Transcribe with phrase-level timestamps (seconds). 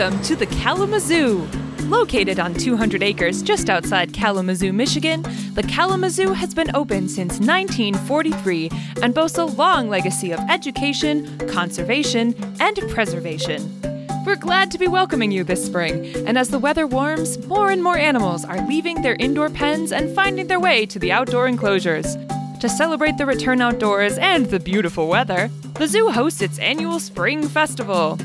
[0.00, 1.46] Welcome to the Kalamazoo.
[1.82, 5.20] Located on 200 acres just outside Kalamazoo, Michigan,
[5.52, 8.70] the Kalamazoo has been open since 1943
[9.02, 13.78] and boasts a long legacy of education, conservation, and preservation.
[14.24, 17.82] We're glad to be welcoming you this spring, and as the weather warms, more and
[17.82, 22.16] more animals are leaving their indoor pens and finding their way to the outdoor enclosures.
[22.60, 27.46] To celebrate the return outdoors and the beautiful weather, the zoo hosts its annual Spring
[27.46, 28.18] Festival.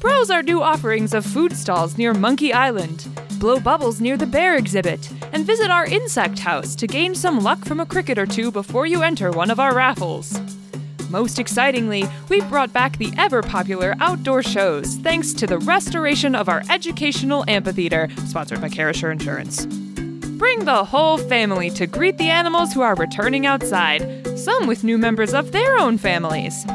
[0.00, 3.06] Browse our new offerings of food stalls near Monkey Island,
[3.38, 7.64] blow bubbles near the bear exhibit, and visit our insect house to gain some luck
[7.64, 10.38] from a cricket or two before you enter one of our raffles.
[11.08, 16.48] Most excitingly, we've brought back the ever popular outdoor shows thanks to the restoration of
[16.48, 19.66] our educational amphitheater, sponsored by Carisher Insurance.
[20.36, 24.98] Bring the whole family to greet the animals who are returning outside, some with new
[24.98, 26.66] members of their own families.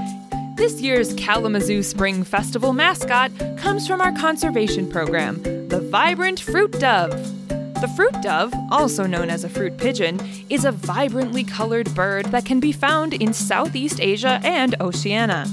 [0.62, 7.10] This year's Kalamazoo Spring Festival mascot comes from our conservation program, the vibrant fruit dove.
[7.48, 10.20] The fruit dove, also known as a fruit pigeon,
[10.52, 15.48] is a vibrantly colored bird that can be found in Southeast Asia and Oceania.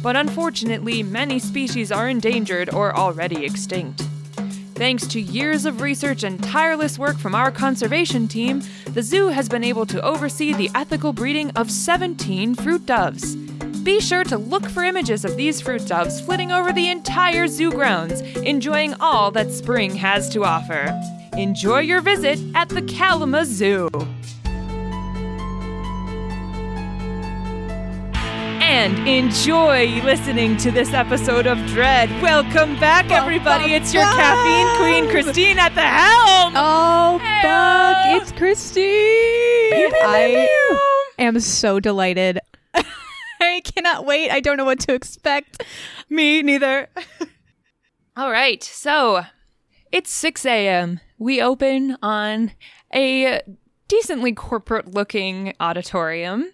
[0.00, 4.02] But unfortunately, many species are endangered or already extinct.
[4.76, 9.48] Thanks to years of research and tireless work from our conservation team, the zoo has
[9.48, 13.36] been able to oversee the ethical breeding of 17 fruit doves.
[13.84, 17.70] Be sure to look for images of these fruit doves flitting over the entire zoo
[17.70, 20.88] grounds, enjoying all that spring has to offer.
[21.36, 23.90] Enjoy your visit at the Kalamazoo.
[28.62, 32.10] And enjoy listening to this episode of Dread.
[32.22, 33.74] Welcome back, everybody.
[33.74, 36.54] It's your caffeine queen, Christine, at the helm.
[36.56, 37.42] Oh, Heyo.
[37.42, 38.22] fuck.
[38.22, 39.92] It's Christine.
[40.02, 40.48] I
[41.18, 42.40] am so delighted.
[43.44, 44.30] I cannot wait.
[44.30, 45.62] I don't know what to expect.
[46.08, 46.88] Me neither.
[48.16, 49.24] All right, so
[49.90, 51.00] it's 6 a.m.
[51.18, 52.52] We open on
[52.94, 53.40] a
[53.88, 56.52] decently corporate looking auditorium.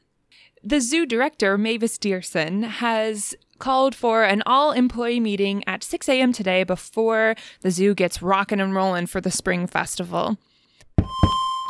[0.63, 6.33] The zoo director, Mavis Dearson, has called for an all employee meeting at 6 a.m.
[6.33, 10.39] today before the zoo gets rocking and rolling for the spring festival.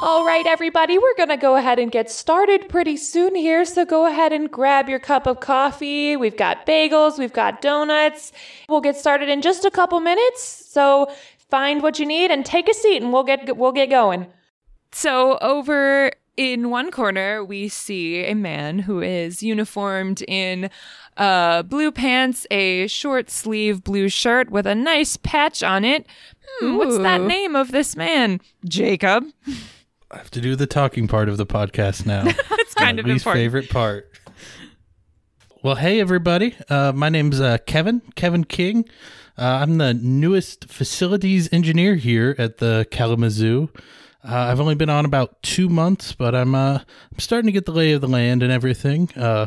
[0.02, 3.66] All right, everybody, we're going to go ahead and get started pretty soon here.
[3.66, 6.16] So go ahead and grab your cup of coffee.
[6.16, 8.32] We've got bagels, we've got donuts.
[8.66, 10.42] We'll get started in just a couple minutes.
[10.42, 11.12] So
[11.50, 14.26] find what you need and take a seat and we'll get we'll get going.
[14.90, 20.70] So over in one corner, we see a man who is uniformed in
[21.18, 26.06] uh, blue pants, a short sleeve blue shirt with a nice patch on it.
[26.58, 28.40] Hmm, what's that name of this man?
[28.64, 29.26] Jacob.
[30.10, 32.24] I have to do the talking part of the podcast now.
[32.60, 33.42] It's kind My of least important.
[33.42, 34.10] favorite part.
[35.62, 36.54] Well, hey everybody.
[36.68, 38.00] Uh, my name's uh, Kevin.
[38.14, 38.84] Kevin King.
[39.36, 43.70] Uh, I'm the newest facilities engineer here at the Kalamazoo.
[44.22, 46.78] Uh, I've only been on about two months, but I'm uh,
[47.12, 49.10] I'm starting to get the lay of the land and everything.
[49.16, 49.46] Uh,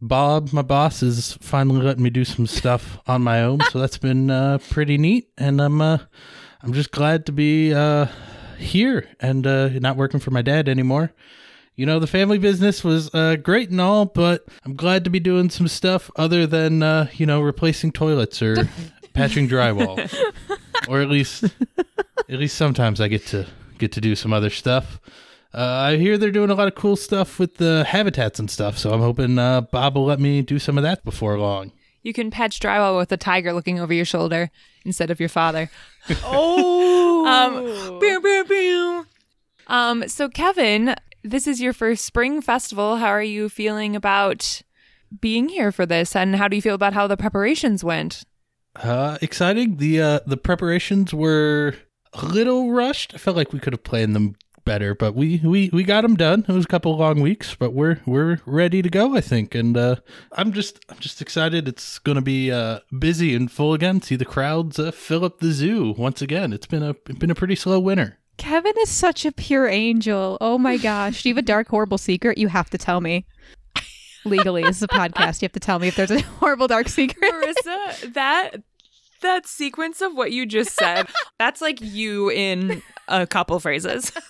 [0.00, 3.98] Bob, my boss, is finally letting me do some stuff on my own, so that's
[3.98, 5.28] been uh, pretty neat.
[5.38, 5.98] And I'm uh,
[6.62, 8.06] I'm just glad to be uh,
[8.64, 11.12] here and uh, not working for my dad anymore.
[11.76, 15.18] You know, the family business was uh, great and all, but I'm glad to be
[15.20, 18.68] doing some stuff other than uh, you know replacing toilets or
[19.12, 19.98] patching drywall,
[20.88, 21.44] or at least
[22.28, 23.46] at least sometimes I get to
[23.78, 25.00] get to do some other stuff.
[25.52, 28.78] Uh, I hear they're doing a lot of cool stuff with the habitats and stuff,
[28.78, 31.72] so I'm hoping uh, Bob will let me do some of that before long.
[32.04, 34.50] You can patch drywall with a tiger looking over your shoulder
[34.84, 35.70] instead of your father.
[36.22, 37.24] Oh.
[37.26, 39.04] Um, Bow, bow, bow.
[39.66, 42.98] Um, so Kevin, this is your first spring festival.
[42.98, 44.60] How are you feeling about
[45.18, 48.24] being here for this, and how do you feel about how the preparations went?
[48.76, 49.78] Uh, exciting.
[49.78, 51.74] The uh, the preparations were
[52.12, 53.14] a little rushed.
[53.14, 56.16] I felt like we could have planned them better, but we we we got them
[56.16, 56.44] done.
[56.48, 59.16] It was a couple of long weeks, but we're we're ready to go.
[59.16, 59.96] I think, and uh,
[60.32, 61.68] I'm just I'm just excited.
[61.68, 64.00] It's going to be uh, busy and full again.
[64.02, 66.52] See the crowds uh, fill up the zoo once again.
[66.52, 68.18] It's been a it's been a pretty slow winter.
[68.36, 70.38] Kevin is such a pure angel.
[70.40, 71.22] Oh my gosh.
[71.22, 72.36] Do you have a dark, horrible secret?
[72.38, 73.26] You have to tell me.
[74.24, 75.42] Legally, this is a podcast.
[75.42, 77.32] You have to tell me if there's a horrible, dark secret.
[77.32, 78.56] Marissa, that
[79.24, 84.12] that sequence of what you just said, that's like you in a couple phrases.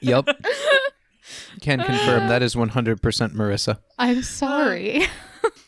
[0.00, 0.28] Yep.
[1.62, 3.78] Can confirm that is 100% Marissa.
[3.98, 5.06] I'm sorry.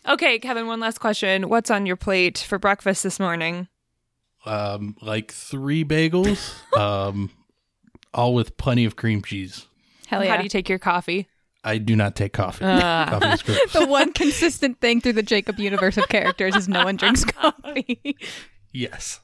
[0.06, 1.48] Okay, Kevin, one last question.
[1.48, 3.68] What's on your plate for breakfast this morning?
[4.44, 7.30] Um, like three bagels, um,
[8.12, 9.66] all with plenty of cream cheese.
[10.06, 10.32] Hell yeah.
[10.32, 11.28] How do you take your coffee?
[11.62, 12.64] I do not take coffee.
[12.64, 13.06] Uh.
[13.06, 13.72] coffee is gross.
[13.72, 18.16] the one consistent thing through the Jacob universe of characters is no one drinks coffee.
[18.72, 19.20] Yes.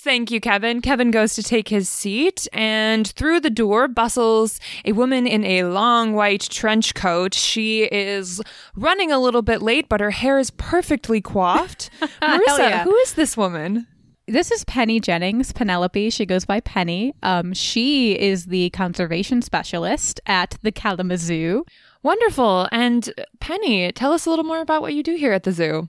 [0.00, 0.80] Thank you, Kevin.
[0.80, 5.64] Kevin goes to take his seat, and through the door bustles a woman in a
[5.64, 7.34] long white trench coat.
[7.34, 8.40] She is
[8.76, 11.90] running a little bit late, but her hair is perfectly coiffed.
[12.22, 12.84] Marissa, yeah.
[12.84, 13.88] who is this woman?
[14.28, 16.10] This is Penny Jennings, Penelope.
[16.10, 17.12] She goes by Penny.
[17.24, 21.64] Um, she is the conservation specialist at the Kalamazoo.
[22.04, 22.68] Wonderful.
[22.70, 25.88] And Penny, tell us a little more about what you do here at the zoo.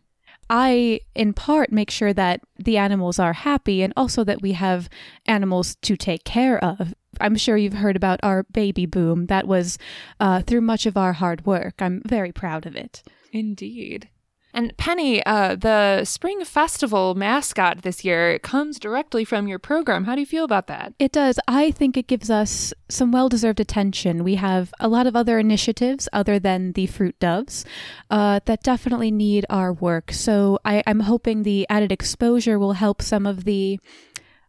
[0.49, 4.89] I, in part, make sure that the animals are happy and also that we have
[5.25, 6.93] animals to take care of.
[7.21, 9.27] I'm sure you've heard about our baby boom.
[9.27, 9.77] That was
[10.19, 11.75] uh, through much of our hard work.
[11.79, 13.03] I'm very proud of it.
[13.31, 14.09] Indeed.
[14.53, 20.05] And Penny, uh, the Spring Festival mascot this year comes directly from your program.
[20.05, 20.93] How do you feel about that?
[20.97, 21.39] It does.
[21.47, 24.23] I think it gives us some well deserved attention.
[24.23, 27.63] We have a lot of other initiatives other than the Fruit Doves
[28.09, 30.11] uh, that definitely need our work.
[30.11, 33.79] So I, I'm hoping the added exposure will help some of the,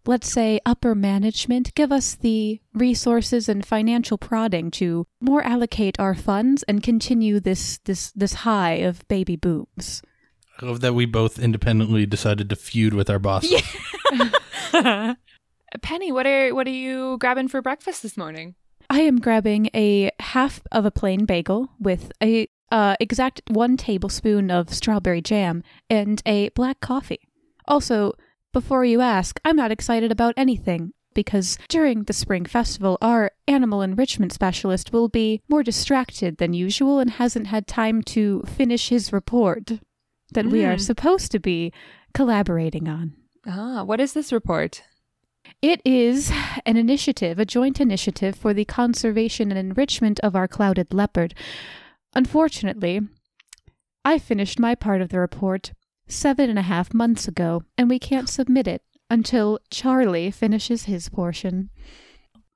[0.06, 6.14] let's say, upper management give us the resources and financial prodding to more allocate our
[6.14, 10.02] funds and continue this this this high of baby booms.
[10.60, 13.62] I love that we both independently decided to feud with our bosses.
[15.82, 18.54] Penny, what are what are you grabbing for breakfast this morning?
[18.88, 24.50] I am grabbing a half of a plain bagel with a uh, exact one tablespoon
[24.50, 27.20] of strawberry jam and a black coffee.
[27.68, 28.14] Also,
[28.52, 33.82] before you ask, I'm not excited about anything because during the spring festival, our animal
[33.82, 39.12] enrichment specialist will be more distracted than usual and hasn't had time to finish his
[39.12, 39.72] report
[40.32, 40.80] that we are Mm.
[40.80, 41.72] supposed to be
[42.14, 43.14] collaborating on.
[43.46, 44.82] Ah, what is this report?
[45.62, 46.30] It is
[46.64, 51.34] an initiative, a joint initiative for the conservation and enrichment of our clouded leopard.
[52.14, 53.00] Unfortunately,
[54.04, 55.72] I finished my part of the report
[56.10, 61.08] seven and a half months ago, and we can't submit it until Charlie finishes his
[61.08, 61.70] portion.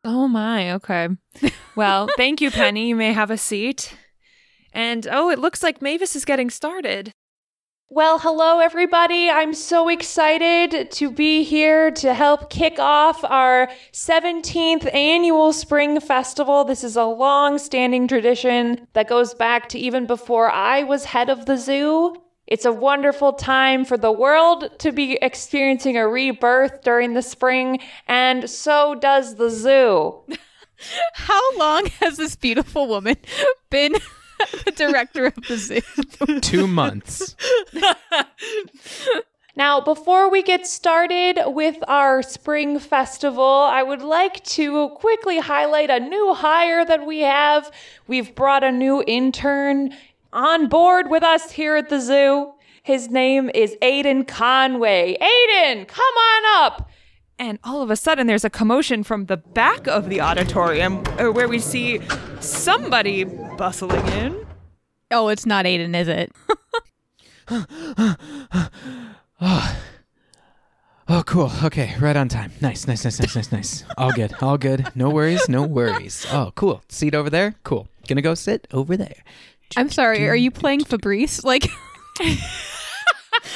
[0.04, 1.08] Oh my, okay.
[1.74, 2.88] Well, thank you, Penny.
[2.88, 3.96] You may have a seat.
[4.72, 7.12] And oh, it looks like Mavis is getting started.
[7.90, 9.30] Well, hello, everybody.
[9.30, 16.64] I'm so excited to be here to help kick off our 17th annual Spring Festival.
[16.64, 21.30] This is a long standing tradition that goes back to even before I was head
[21.30, 22.16] of the zoo.
[22.46, 27.81] It's a wonderful time for the world to be experiencing a rebirth during the spring,
[28.06, 30.23] and so does the zoo.
[31.14, 33.17] How long has this beautiful woman
[33.70, 33.93] been
[34.64, 36.41] the director of the zoo?
[36.41, 37.35] Two months.
[39.56, 45.90] Now, before we get started with our spring festival, I would like to quickly highlight
[45.90, 47.70] a new hire that we have.
[48.08, 49.94] We've brought a new intern
[50.34, 52.52] on board with us here at the zoo.
[52.82, 55.16] His name is Aiden Conway.
[55.19, 56.90] Aiden, come on up!
[57.38, 61.32] And all of a sudden, there's a commotion from the back of the auditorium uh,
[61.32, 62.00] where we see
[62.40, 64.46] somebody bustling in.
[65.10, 66.32] Oh, it's not Aiden, is it?
[71.06, 71.52] Oh, cool.
[71.62, 72.50] Okay, right on time.
[72.62, 73.85] Nice, nice, nice, nice, nice, nice.
[73.99, 74.90] All good, all good.
[74.94, 76.25] No worries, no worries.
[76.32, 76.82] Oh, cool.
[76.88, 77.56] Seat over there?
[77.62, 77.88] Cool.
[78.09, 79.23] Gonna go sit over there.
[79.76, 81.42] I'm sorry, are you playing Fabrice?
[81.44, 81.66] Like,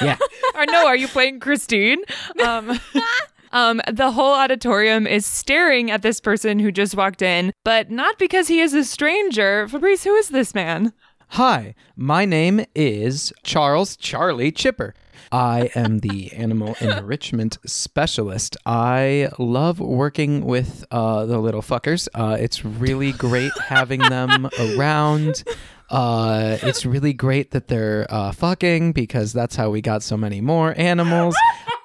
[0.00, 0.16] Yeah.
[0.54, 2.02] or no, are you playing Christine?
[2.44, 2.78] Um,
[3.52, 8.18] um, the whole auditorium is staring at this person who just walked in, but not
[8.18, 9.66] because he is a stranger.
[9.68, 10.92] Fabrice, who is this man?
[11.32, 14.94] Hi, my name is Charles Charlie Chipper.
[15.30, 18.56] I am the animal enrichment specialist.
[18.64, 22.08] I love working with uh, the little fuckers.
[22.14, 25.44] Uh, it's really great having them around.
[25.90, 30.40] Uh, it's really great that they're uh, fucking because that's how we got so many
[30.40, 31.34] more animals.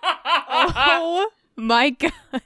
[0.06, 2.42] oh my god.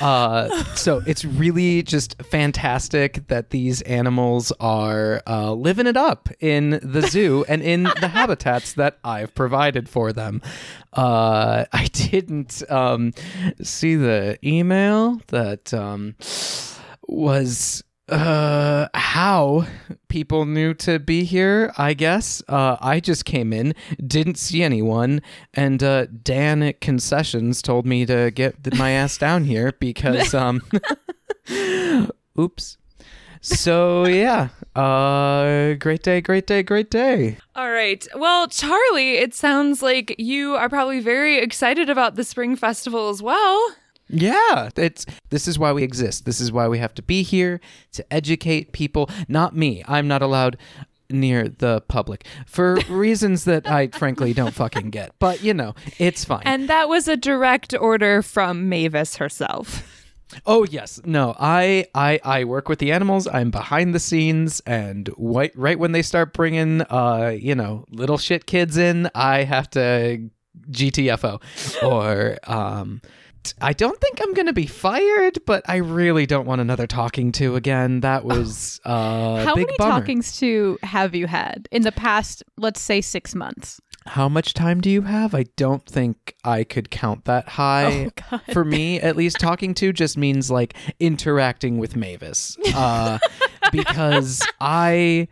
[0.00, 6.80] Uh, so it's really just fantastic that these animals are uh, living it up in
[6.82, 10.40] the zoo and in the habitats that I've provided for them.
[10.92, 13.12] Uh, I didn't um,
[13.62, 16.16] see the email that um,
[17.06, 19.64] was uh how
[20.08, 23.72] people knew to be here i guess uh i just came in
[24.04, 25.22] didn't see anyone
[25.54, 30.60] and uh dan at concessions told me to get my ass down here because um
[32.38, 32.76] oops
[33.40, 38.06] so yeah uh great day great day great day All right.
[38.14, 43.22] Well, Charlie, it sounds like you are probably very excited about the Spring Festival as
[43.22, 43.74] well.
[44.12, 46.26] Yeah, it's this is why we exist.
[46.26, 47.60] This is why we have to be here
[47.92, 49.08] to educate people.
[49.26, 49.82] Not me.
[49.88, 50.58] I'm not allowed
[51.08, 55.12] near the public for reasons that I frankly don't fucking get.
[55.18, 56.42] But you know, it's fine.
[56.44, 59.88] And that was a direct order from Mavis herself.
[60.46, 61.34] Oh yes, no.
[61.38, 63.26] I I I work with the animals.
[63.26, 68.18] I'm behind the scenes, and right right when they start bringing uh you know little
[68.18, 70.30] shit kids in, I have to
[70.70, 71.42] GTFO
[71.82, 73.00] or um.
[73.60, 77.56] I don't think I'm gonna be fired, but I really don't want another talking to
[77.56, 78.00] again.
[78.00, 80.00] That was uh How many bummer.
[80.00, 83.80] talkings to have you had in the past, let's say, six months?
[84.06, 85.32] How much time do you have?
[85.34, 88.10] I don't think I could count that high.
[88.32, 92.56] Oh, For me, at least, talking to just means like interacting with Mavis.
[92.74, 93.18] Uh,
[93.72, 95.28] because I.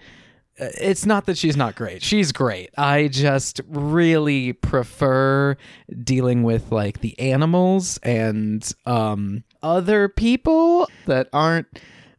[0.61, 2.03] It's not that she's not great.
[2.03, 2.71] She's great.
[2.77, 5.57] I just really prefer
[6.05, 11.67] dealing with like the animals and um, other people that aren't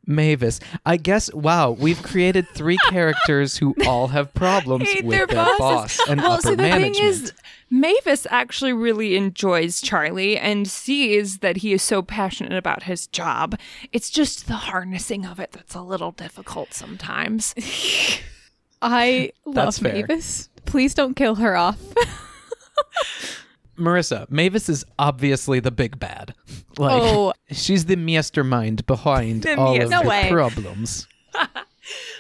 [0.06, 0.60] Mavis.
[0.86, 6.00] I guess, wow, we've created three characters who all have problems with their their, boss
[6.10, 6.96] and well, upper so the management.
[6.96, 7.34] thing is,
[7.70, 13.58] Mavis actually really enjoys Charlie and sees that he is so passionate about his job.
[13.92, 17.56] It's just the harnessing of it that's a little difficult sometimes.
[18.82, 19.82] I love.
[19.82, 20.50] Mavis.
[20.66, 21.80] Please don't kill her off.
[23.82, 26.34] Marissa, Mavis is obviously the big bad.
[26.78, 27.34] Like, Oh.
[27.52, 30.30] she's the mastermind behind The all of No the way.
[30.32, 31.06] problems.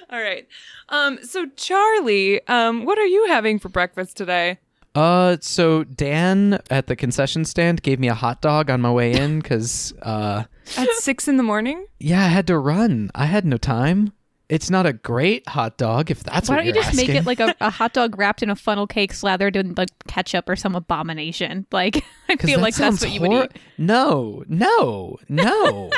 [0.09, 0.45] All right.
[0.89, 4.59] Um, so Charlie, um, what are you having for breakfast today?
[4.93, 9.13] Uh, so Dan at the concession stand gave me a hot dog on my way
[9.13, 10.43] in because, uh,
[10.77, 11.85] At six in the morning?
[11.99, 13.09] yeah, I had to run.
[13.15, 14.11] I had no time.
[14.51, 17.07] It's not a great hot dog, if that's Why what don't you you're just make
[17.07, 20.49] it like a, a hot dog wrapped in a funnel cake slathered in like ketchup
[20.49, 21.65] or some abomination?
[21.71, 23.61] Like I feel that like that's what you would eat.
[23.77, 25.89] No, no, no.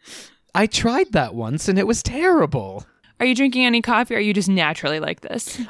[0.54, 2.86] I tried that once and it was terrible.
[3.18, 5.60] Are you drinking any coffee or are you just naturally like this?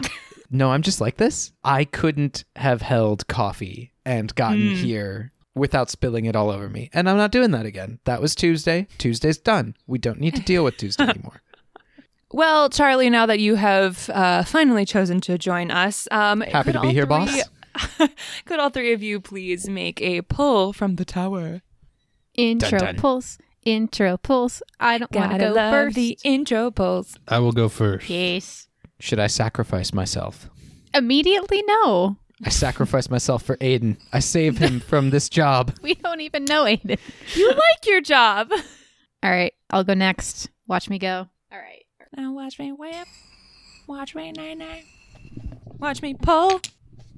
[0.50, 1.52] No, I'm just like this.
[1.64, 4.74] I couldn't have held coffee and gotten hmm.
[4.74, 6.90] here without spilling it all over me.
[6.92, 7.98] And I'm not doing that again.
[8.04, 8.86] That was Tuesday.
[8.98, 9.74] Tuesday's done.
[9.86, 11.40] We don't need to deal with Tuesday anymore.
[12.36, 16.80] Well, Charlie, now that you have uh, finally chosen to join us, um, Happy to
[16.82, 18.08] be here, three- boss.
[18.44, 21.62] could all three of you please make a pull from the tower?
[22.34, 22.96] Intro dun.
[22.96, 23.38] pulse.
[23.64, 24.62] Intro pulse.
[24.78, 25.96] I don't want to Gotta go love first.
[25.96, 27.16] the intro pulse.
[27.26, 28.10] I will go first.
[28.10, 28.68] yes.
[29.00, 30.50] Should I sacrifice myself?
[30.92, 32.18] Immediately, no.
[32.44, 33.96] I sacrifice myself for Aiden.
[34.12, 35.74] I save him from this job.
[35.82, 36.98] We don't even know Aiden.
[37.34, 38.50] You like your job.
[39.22, 40.50] All right, I'll go next.
[40.66, 41.28] Watch me go.
[41.50, 41.85] All right.
[42.14, 43.06] Now watch me whip.
[43.86, 44.84] Watch me nay nay.
[45.78, 46.60] Watch me pull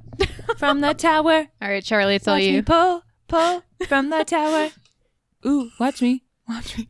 [0.59, 1.47] from the tower.
[1.63, 2.63] All right, Charlie, it's all Watch me you.
[2.63, 4.71] pull, pull from the tower.
[5.47, 6.25] Ooh, watch me.
[6.49, 6.89] Watch me.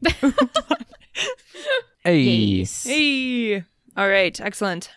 [2.04, 2.20] Hey.
[2.22, 2.84] Yes.
[2.84, 3.64] Hey.
[3.96, 4.90] All right, excellent.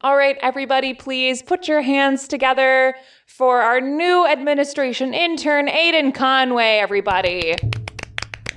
[0.00, 2.94] All right, everybody, please put your hands together
[3.26, 7.56] for our new administration intern, Aiden Conway, everybody.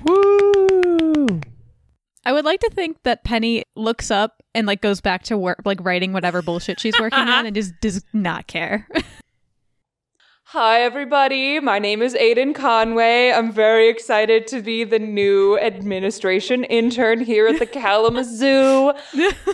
[0.04, 1.11] Woo!
[2.24, 5.62] I would like to think that Penny looks up and like goes back to work,
[5.64, 8.88] like writing whatever bullshit she's working on, and just does not care.
[10.52, 11.60] Hi, everybody.
[11.60, 13.32] My name is Aiden Conway.
[13.32, 18.92] I'm very excited to be the new administration intern here at the Kalamazoo.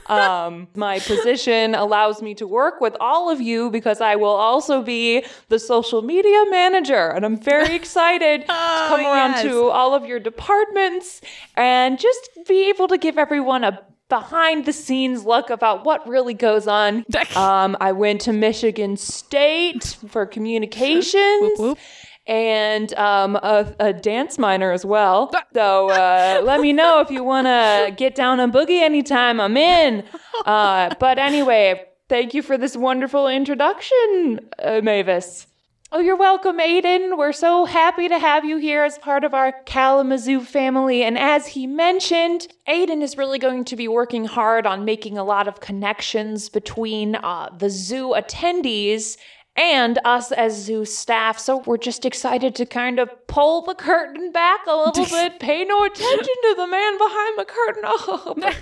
[0.07, 4.83] um, my position allows me to work with all of you because I will also
[4.83, 7.11] be the social media manager.
[7.11, 8.47] And I'm very excited to
[8.89, 9.43] come around yes.
[9.45, 11.21] to all of your departments
[11.57, 16.35] and just be able to give everyone a behind the scenes look about what really
[16.35, 17.05] goes on.
[17.37, 21.59] Um, I went to Michigan State for communications.
[21.59, 21.79] whoop.
[22.27, 25.31] And um, a, a dance minor as well.
[25.55, 29.41] So uh, let me know if you want to get down and boogie anytime.
[29.41, 30.05] I'm in.
[30.45, 35.47] Uh, but anyway, thank you for this wonderful introduction, uh, Mavis.
[35.91, 37.17] Oh, you're welcome, Aiden.
[37.17, 41.03] We're so happy to have you here as part of our Kalamazoo family.
[41.03, 45.25] And as he mentioned, Aiden is really going to be working hard on making a
[45.25, 49.17] lot of connections between uh, the zoo attendees
[49.57, 51.39] and us as zoo staff.
[51.39, 55.65] So we're just excited to kind of pull the curtain back a little bit, pay
[55.65, 57.83] no attention to the man behind the curtain.
[57.91, 58.53] Oh,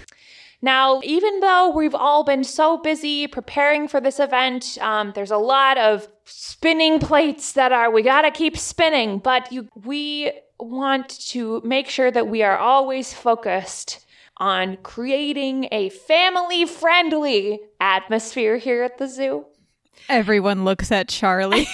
[0.66, 5.38] now, even though we've all been so busy preparing for this event, um, there's a
[5.38, 9.18] lot of spinning plates that are we gotta keep spinning.
[9.18, 14.04] But you, we want to make sure that we are always focused
[14.38, 19.46] on creating a family-friendly atmosphere here at the zoo.
[20.08, 21.68] Everyone looks at Charlie.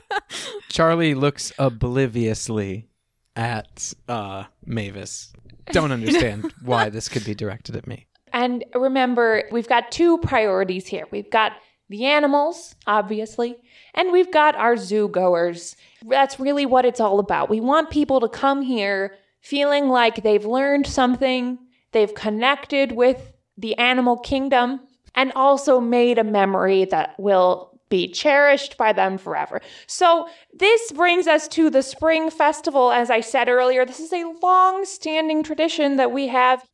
[0.70, 2.88] Charlie looks obliviously
[3.36, 5.32] at uh, Mavis.
[5.72, 8.06] Don't understand why this could be directed at me.
[8.32, 11.06] And remember, we've got two priorities here.
[11.10, 11.52] We've got
[11.88, 13.56] the animals, obviously,
[13.94, 15.76] and we've got our zoo goers.
[16.06, 17.50] That's really what it's all about.
[17.50, 21.58] We want people to come here feeling like they've learned something,
[21.92, 24.80] they've connected with the animal kingdom,
[25.14, 29.60] and also made a memory that will be cherished by them forever.
[29.88, 32.92] So, this brings us to the Spring Festival.
[32.92, 36.64] As I said earlier, this is a long standing tradition that we have.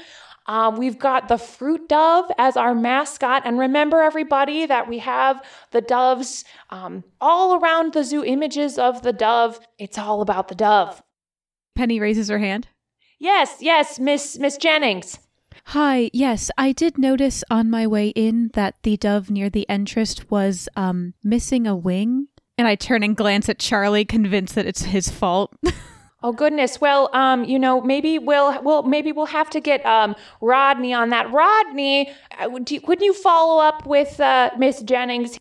[0.46, 3.42] Um, we've got the fruit dove as our mascot.
[3.44, 9.02] And remember, everybody, that we have the doves um, all around the zoo, images of
[9.02, 9.60] the dove.
[9.78, 11.02] It's all about the dove.
[11.74, 12.68] Penny raises her hand.
[13.18, 15.18] Yes, yes, Miss Miss Jennings.
[15.70, 20.30] Hi, yes, I did notice on my way in that the dove near the entrance
[20.30, 22.28] was um missing a wing.
[22.58, 25.54] And I turn and glance at Charlie, convinced that it's his fault.
[26.26, 26.80] Oh goodness.
[26.80, 31.10] Well, um, you know, maybe we'll, we'll, maybe we'll have to get um Rodney on
[31.10, 31.30] that.
[31.30, 35.38] Rodney, uh, would you, couldn't you follow up with uh, Miss Jennings?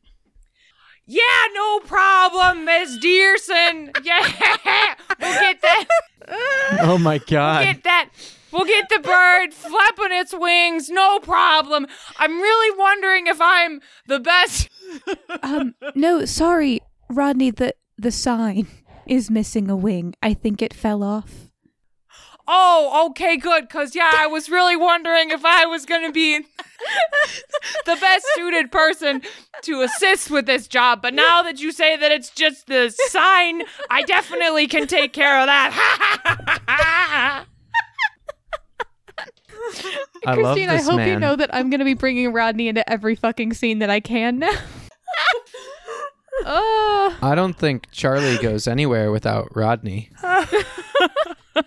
[1.07, 1.23] Yeah,
[1.55, 3.97] no problem, Miss Dearson.
[4.03, 4.21] Yeah,
[5.19, 5.85] we'll get that.
[6.81, 7.65] Oh my god.
[7.65, 8.09] We'll Get that.
[8.51, 10.89] We'll get the bird flapping its wings.
[10.89, 11.87] No problem.
[12.19, 14.69] I'm really wondering if I'm the best.
[15.41, 18.67] um, no, sorry, Rodney, the the sign
[19.07, 20.15] is missing a wing.
[20.21, 21.51] I think it fell off.
[22.47, 23.69] Oh, okay, good.
[23.69, 26.39] Cause yeah, I was really wondering if I was gonna be
[27.85, 29.23] the best suited person
[29.63, 31.01] to assist with this job.
[31.01, 35.39] But now that you say that it's just the sign, I definitely can take care
[35.39, 37.45] of that.
[40.25, 41.07] I love Christine, I hope man.
[41.07, 43.99] you know that I'm going to be bringing Rodney into every fucking scene that I
[43.99, 44.51] can now.
[46.45, 50.09] oh, I don't think Charlie goes anywhere without Rodney.
[50.23, 51.63] I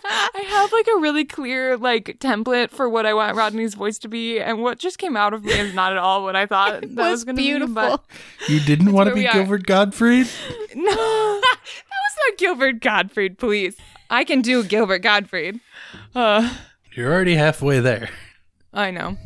[0.34, 4.08] I have like a really clear like template for what I want Rodney's voice to
[4.08, 6.80] be, and what just came out of me is not at all what I thought
[6.80, 7.74] that was, was gonna beautiful.
[7.74, 7.74] be.
[7.74, 8.04] But
[8.48, 9.28] You didn't want to be.
[9.30, 10.26] Gilbert Gottfried?
[10.74, 13.38] no, that was not Gilbert Gottfried.
[13.38, 13.76] Please,
[14.08, 15.60] I can do Gilbert Gottfried.
[16.14, 16.54] Uh,
[16.94, 18.08] You're already halfway there.
[18.72, 19.18] I know.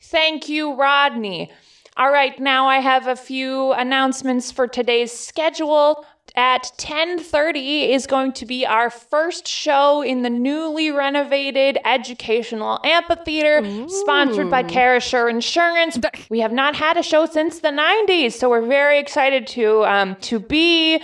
[0.00, 1.52] Thank you, Rodney.
[1.96, 6.04] All right, now I have a few announcements for today's schedule.
[6.36, 13.62] At 10:30 is going to be our first show in the newly renovated educational amphitheater
[13.88, 15.96] sponsored by Carasure Insurance.
[16.30, 20.16] We have not had a show since the 90s, so we're very excited to um,
[20.22, 21.00] to be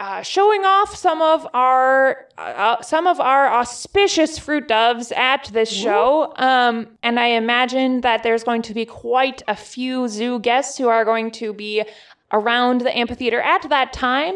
[0.00, 5.70] uh, showing off some of our uh, some of our auspicious fruit doves at this
[5.70, 6.32] show.
[6.36, 10.88] Um, and I imagine that there's going to be quite a few zoo guests who
[10.88, 11.84] are going to be
[12.30, 14.34] around the amphitheater at that time.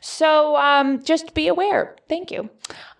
[0.00, 1.94] So um, just be aware.
[2.08, 2.48] Thank you.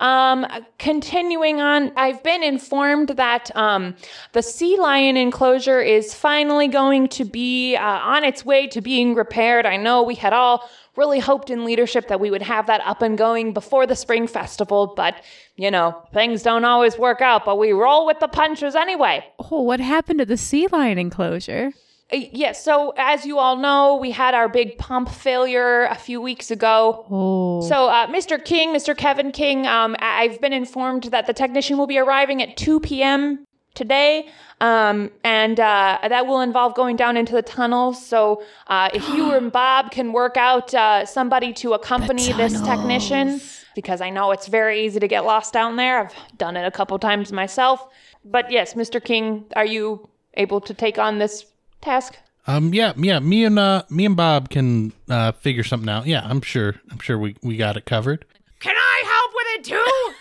[0.00, 0.46] Um,
[0.78, 3.96] continuing on, I've been informed that um,
[4.32, 9.14] the sea lion enclosure is finally going to be uh, on its way to being
[9.14, 9.66] repaired.
[9.66, 13.02] I know we had all really hoped in leadership that we would have that up
[13.02, 15.14] and going before the spring festival, but
[15.56, 19.24] you know, things don't always work out, but we roll with the punches anyway.
[19.50, 21.70] oh, what happened to the sea lion enclosure?
[22.12, 26.20] Uh, Yes, so as you all know, we had our big pump failure a few
[26.20, 27.06] weeks ago.
[27.10, 28.42] Oh, So, uh, Mr.
[28.44, 28.96] King, Mr.
[28.96, 32.78] Kevin King, um, I- I've been informed that the technician will be arriving at 2
[32.80, 33.46] p.m.
[33.74, 34.28] today,
[34.60, 38.04] um, and uh, that will involve going down into the tunnels.
[38.04, 43.40] So, uh, if you and Bob can work out uh, somebody to accompany this technician,
[43.74, 45.98] because I know it's very easy to get lost down there.
[46.00, 47.86] I've done it a couple times myself.
[48.24, 49.02] But yes, Mr.
[49.02, 51.46] King, are you able to take on this
[51.80, 52.16] task?
[52.46, 53.20] Um, yeah, yeah.
[53.20, 56.06] Me and uh, me and Bob can uh, figure something out.
[56.06, 56.74] Yeah, I'm sure.
[56.90, 58.24] I'm sure we, we got it covered.
[58.60, 60.14] Can I help with it too?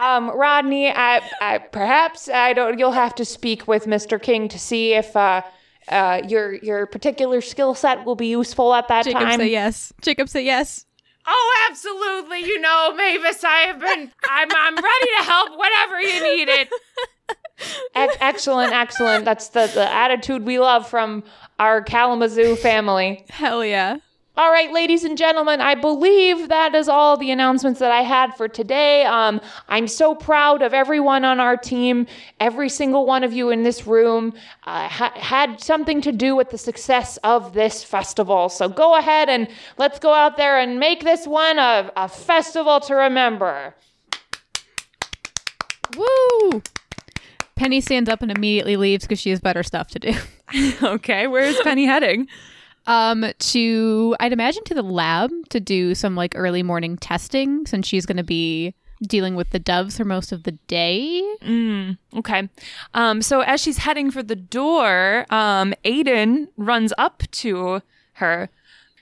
[0.00, 2.78] Um, Rodney, I, I perhaps I don't.
[2.78, 4.20] You'll have to speak with Mr.
[4.20, 5.42] King to see if uh,
[5.88, 9.12] uh, your your particular skill set will be useful at that time.
[9.12, 9.40] Jacob time.
[9.40, 9.92] say yes.
[10.00, 10.86] Jacob say yes.
[11.26, 12.40] oh, absolutely.
[12.40, 14.10] You know, Mavis, I have been.
[14.28, 16.68] I'm I'm ready to help whenever you need it.
[17.94, 19.24] Ex- excellent, excellent.
[19.24, 21.22] That's the, the attitude we love from
[21.60, 23.24] our Kalamazoo family.
[23.30, 23.98] Hell yeah.
[24.36, 28.34] All right, ladies and gentlemen, I believe that is all the announcements that I had
[28.34, 29.04] for today.
[29.04, 32.08] Um, I'm so proud of everyone on our team.
[32.40, 36.50] Every single one of you in this room uh, ha- had something to do with
[36.50, 38.48] the success of this festival.
[38.48, 39.46] So go ahead and
[39.78, 43.72] let's go out there and make this one a, a festival to remember.
[45.96, 46.60] Woo!
[47.54, 50.14] Penny stands up and immediately leaves because she has better stuff to do.
[50.82, 52.26] okay, where's Penny heading?
[52.86, 57.86] Um, to I'd imagine to the lab to do some like early morning testing since
[57.86, 61.22] she's going to be dealing with the doves for most of the day.
[61.42, 62.48] Mm, okay.
[62.94, 67.82] Um, so as she's heading for the door, um, Aiden runs up to
[68.14, 68.50] her.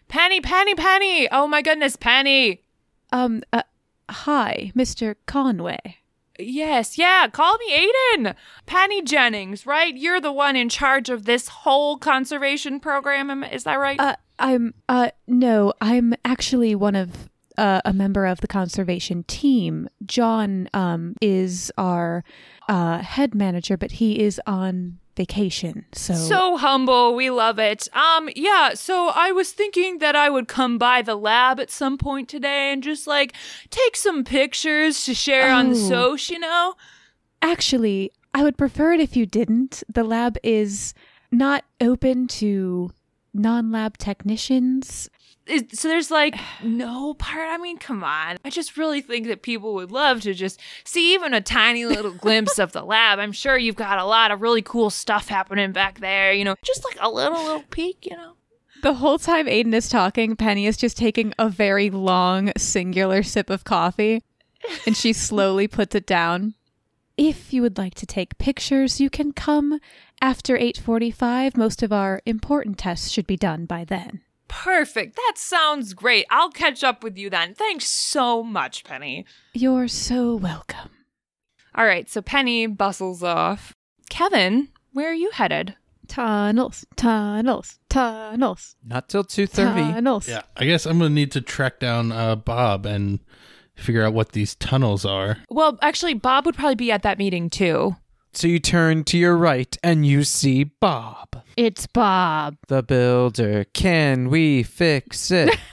[0.08, 1.28] Penny, Penny, Penny!
[1.30, 2.62] Oh my goodness, Penny!
[3.12, 3.62] Um, uh,
[4.10, 5.16] hi, Mr.
[5.26, 6.01] Conway.
[6.44, 8.34] Yes, yeah, call me Aiden.
[8.66, 9.96] Penny Jennings, right?
[9.96, 13.98] You're the one in charge of this whole conservation program, is that right?
[13.98, 19.88] Uh, I'm, uh, no, I'm actually one of, uh, a member of the conservation team.
[20.06, 22.24] John, um, is our,
[22.72, 26.14] uh, head manager, but he is on vacation, so.
[26.14, 27.86] So humble, we love it.
[27.94, 31.98] Um, yeah, so I was thinking that I would come by the lab at some
[31.98, 33.34] point today and just like
[33.68, 36.16] take some pictures to share on the Oh.
[36.16, 36.74] soch, you know?
[37.42, 39.82] Actually, I would prefer it if you didn't.
[39.92, 40.94] The lab is
[41.30, 42.90] not open to
[43.34, 45.10] non lab technicians.
[45.46, 47.48] Is, so there's like no part.
[47.48, 48.36] I mean, come on.
[48.44, 52.12] I just really think that people would love to just see even a tiny little
[52.12, 53.18] glimpse of the lab.
[53.18, 56.32] I'm sure you've got a lot of really cool stuff happening back there.
[56.32, 58.06] You know, just like a little little peek.
[58.06, 58.32] You know.
[58.82, 63.48] The whole time Aiden is talking, Penny is just taking a very long, singular sip
[63.48, 64.22] of coffee,
[64.86, 66.54] and she slowly puts it down.
[67.16, 69.78] If you would like to take pictures, you can come
[70.20, 71.56] after 8:45.
[71.56, 74.22] Most of our important tests should be done by then.
[74.52, 75.16] Perfect.
[75.16, 76.26] That sounds great.
[76.30, 77.54] I'll catch up with you then.
[77.54, 79.24] Thanks so much, Penny.
[79.54, 80.90] You're so welcome.
[81.74, 83.72] All right, so Penny bustles off.
[84.10, 85.74] Kevin, where are you headed?
[86.06, 89.94] Tunnels, tunnels, tunnels, Not till 2.30.
[89.94, 90.28] tunnels.
[90.28, 93.20] Yeah, I guess I'm gonna need to track down uh, Bob and
[93.74, 95.38] figure out what these tunnels are.
[95.48, 97.96] Well, actually, Bob would probably be at that meeting too.
[98.34, 101.42] So you turn to your right and you see Bob.
[101.56, 102.56] It's Bob.
[102.68, 103.64] The builder.
[103.72, 105.56] Can we fix it?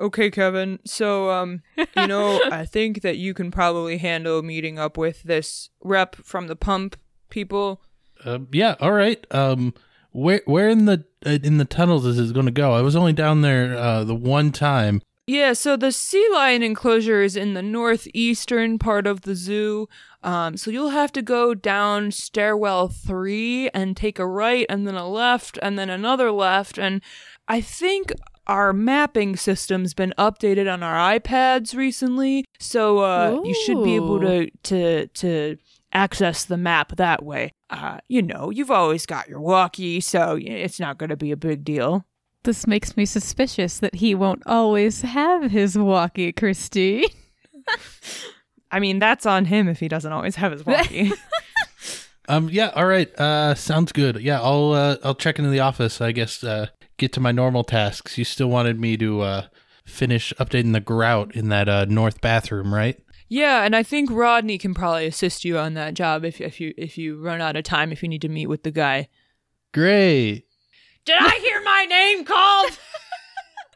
[0.00, 0.80] Okay, Kevin.
[0.84, 5.70] So, um, you know, I think that you can probably handle meeting up with this
[5.82, 6.96] rep from the pump
[7.30, 7.80] people.
[8.24, 9.24] Uh, yeah, all right.
[9.30, 9.72] Um,
[10.10, 12.72] where where in the uh, in the tunnels is it going to go?
[12.72, 15.00] I was only down there uh, the one time.
[15.26, 19.88] Yeah, so the sea lion enclosure is in the northeastern part of the zoo.
[20.22, 24.96] Um, so you'll have to go down stairwell three and take a right and then
[24.96, 26.78] a left and then another left.
[26.78, 27.00] And
[27.48, 28.12] I think
[28.46, 32.44] our mapping system's been updated on our iPads recently.
[32.58, 35.56] So uh, you should be able to, to, to
[35.94, 37.52] access the map that way.
[37.70, 41.36] Uh, you know, you've always got your walkie, so it's not going to be a
[41.36, 42.04] big deal.
[42.44, 47.06] This makes me suspicious that he won't always have his walkie, Christy.
[48.70, 51.12] I mean, that's on him if he doesn't always have his walkie.
[52.28, 53.14] Um, yeah, all right.
[53.20, 54.18] Uh, sounds good.
[54.20, 56.00] Yeah, I'll uh, I'll check into the office.
[56.00, 58.16] I guess uh, get to my normal tasks.
[58.16, 59.46] You still wanted me to uh,
[59.84, 62.98] finish updating the grout in that uh, north bathroom, right?
[63.28, 66.72] Yeah, and I think Rodney can probably assist you on that job if if you
[66.78, 69.08] if you run out of time if you need to meet with the guy.
[69.74, 70.46] Great.
[71.04, 72.78] Did I hear my name called?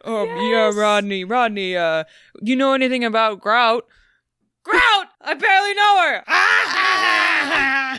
[0.05, 2.05] Um, yeah, Rodney, Rodney, uh,
[2.41, 3.87] you know anything about Grout?
[4.65, 5.09] Grout!
[5.21, 6.25] I barely know her.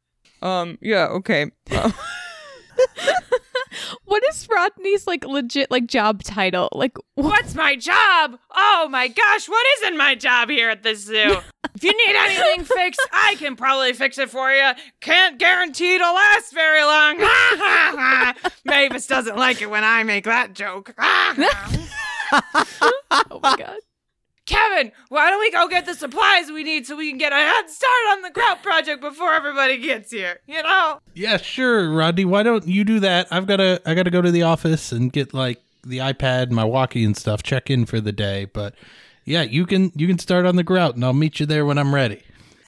[0.42, 1.51] Um, yeah, okay.
[1.70, 1.92] Uh,
[4.04, 6.68] What is Rodney's like legit like job title?
[6.72, 7.30] Like what?
[7.30, 8.38] What's my job?
[8.54, 11.38] Oh my gosh, what isn't my job here at the zoo?
[11.74, 14.72] if you need anything fixed, I can probably fix it for you.
[15.00, 17.18] Can't guarantee it'll last very long.
[18.64, 20.94] Mavis doesn't like it when I make that joke.
[20.98, 21.35] Oh
[23.42, 23.78] my god.
[24.51, 27.37] Kevin, why don't we go get the supplies we need so we can get a
[27.37, 30.41] head start on the grout project before everybody gets here?
[30.49, 30.99] You know?
[31.15, 32.25] Yeah, sure, Rodney.
[32.25, 33.29] Why don't you do that?
[33.31, 36.51] I've got to I got to go to the office and get like the iPad,
[36.51, 37.43] my walkie and stuff.
[37.45, 38.75] Check in for the day, but
[39.25, 41.79] yeah, you can you can start on the grout, and I'll meet you there when
[41.79, 42.21] I'm ready.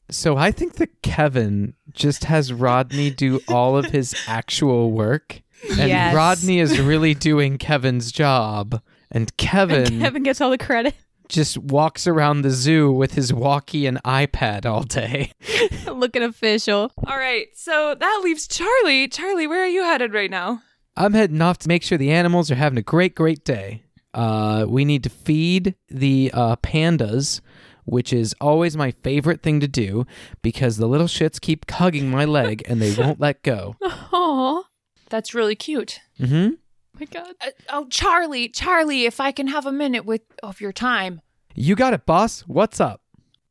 [0.09, 5.42] So I think that Kevin just has Rodney do all of his actual work.
[5.79, 6.14] And Yes.
[6.14, 8.81] Rodney is really doing Kevin's job.
[9.11, 10.95] And Kevin, Kevin gets all the credit.
[11.28, 15.32] Just walks around the zoo with his walkie and iPad all day.
[15.87, 16.92] Looking official.
[17.06, 19.08] all right, so that leaves Charlie.
[19.08, 20.62] Charlie, where are you headed right now?
[20.96, 23.85] I'm heading off to make sure the animals are having a great, great day.
[24.12, 27.40] Uh, we need to feed the uh, pandas,
[27.87, 30.06] which is always my favorite thing to do
[30.42, 33.76] because the little shits keep hugging my leg and they won't let go.
[33.82, 34.64] Aw.
[35.08, 36.00] That's really cute.
[36.18, 36.50] hmm
[36.98, 37.35] my god.
[37.40, 41.20] Uh, oh, Charlie, Charlie, if I can have a minute with of your time.
[41.55, 42.42] You got it, boss.
[42.42, 43.00] What's up?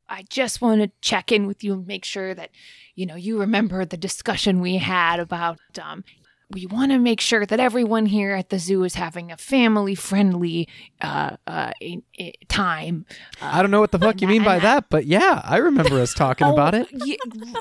[0.09, 2.49] I just want to check in with you and make sure that,
[2.95, 6.03] you know, you remember the discussion we had about um
[6.53, 9.95] we want to make sure that everyone here at the zoo is having a family
[9.95, 10.67] friendly
[11.01, 13.05] uh, uh, i- i- time.
[13.41, 16.13] I don't know what the fuck you mean by that, but yeah, I remember us
[16.13, 16.87] talking about it.
[16.91, 17.17] Y-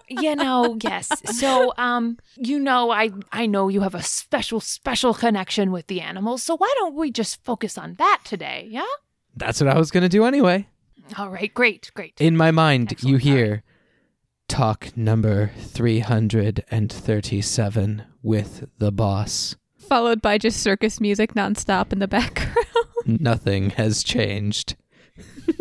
[0.09, 1.09] you know, yes.
[1.39, 6.01] So, um, you know, I I know you have a special special connection with the
[6.01, 6.43] animals.
[6.43, 8.67] So why don't we just focus on that today?
[8.71, 8.85] Yeah.
[9.37, 10.67] That's what I was going to do anyway.
[11.17, 11.53] All right.
[11.55, 11.91] Great.
[11.95, 12.21] Great.
[12.21, 13.15] In my mind, you Excellent.
[13.15, 13.63] All hear
[14.51, 19.55] talk number 337 with the boss.
[19.79, 22.57] Followed by just circus music nonstop in the background.
[23.07, 24.75] Nothing has changed.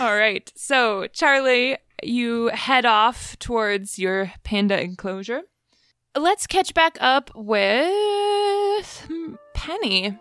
[0.00, 0.48] All right.
[0.54, 5.42] So, Charlie, you head off towards your panda enclosure.
[6.16, 9.08] Let's catch back up with
[9.54, 10.16] Penny.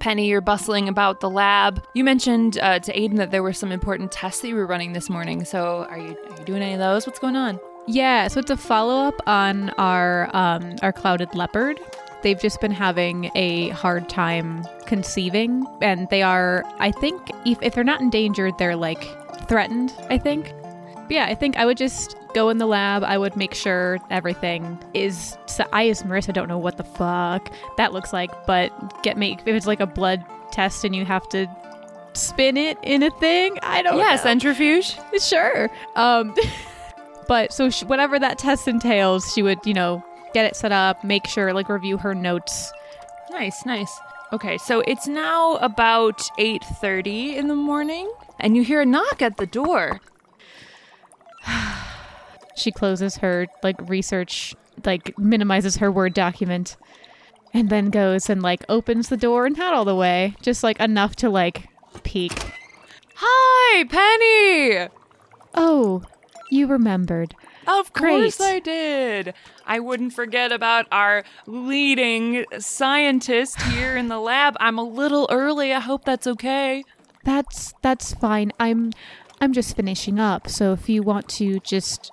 [0.00, 1.84] Penny, you're bustling about the lab.
[1.94, 4.94] You mentioned uh, to Aiden that there were some important tests that you were running
[4.94, 5.44] this morning.
[5.44, 7.06] So, are you are you doing any of those?
[7.06, 7.60] What's going on?
[7.86, 11.78] Yeah, so it's a follow up on our um, our clouded leopard.
[12.22, 17.74] They've just been having a hard time conceiving, and they are, I think, if, if
[17.74, 19.06] they're not endangered, they're like
[19.48, 19.92] threatened.
[20.08, 20.52] I think.
[21.10, 23.02] But yeah, I think I would just go in the lab.
[23.02, 25.36] I would make sure everything is.
[25.46, 29.40] So I, as Marissa, don't know what the fuck that looks like, but get make
[29.40, 31.50] if it's like a blood test and you have to
[32.12, 33.58] spin it in a thing.
[33.60, 34.02] I don't know.
[34.04, 34.22] yeah, know.
[34.22, 34.96] centrifuge.
[35.20, 35.68] Sure.
[35.96, 36.32] Um,
[37.26, 41.02] but so she, whatever that test entails, she would, you know, get it set up,
[41.02, 42.70] make sure, like, review her notes.
[43.32, 43.98] Nice, nice.
[44.32, 49.38] Okay, so it's now about 8:30 in the morning and you hear a knock at
[49.38, 50.00] the door.
[52.56, 56.76] She closes her like research, like minimizes her word document,
[57.54, 60.78] and then goes and like opens the door, and not all the way, just like
[60.78, 61.68] enough to like
[62.02, 62.32] peek.
[63.14, 64.88] Hi, Penny.
[65.54, 66.02] Oh,
[66.50, 67.34] you remembered.
[67.66, 68.54] Of course Great.
[68.54, 69.34] I did.
[69.66, 74.56] I wouldn't forget about our leading scientist here in the lab.
[74.60, 75.72] I'm a little early.
[75.72, 76.84] I hope that's okay.
[77.24, 78.50] That's that's fine.
[78.58, 78.92] I'm
[79.40, 80.48] I'm just finishing up.
[80.48, 82.12] So if you want to just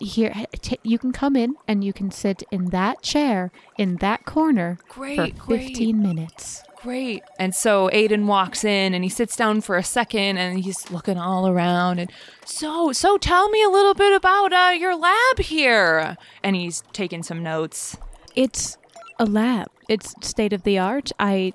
[0.00, 4.24] here t- you can come in and you can sit in that chair in that
[4.24, 5.68] corner Great, for great.
[5.68, 6.62] 15 minutes.
[6.82, 7.22] Great.
[7.38, 11.16] And so Aiden walks in and he sits down for a second and he's looking
[11.16, 12.12] all around and
[12.44, 16.16] so so tell me a little bit about uh, your lab here.
[16.42, 17.96] And he's taking some notes.
[18.34, 18.76] It's
[19.18, 19.68] a lab.
[19.88, 21.12] It's state of the art.
[21.18, 21.52] I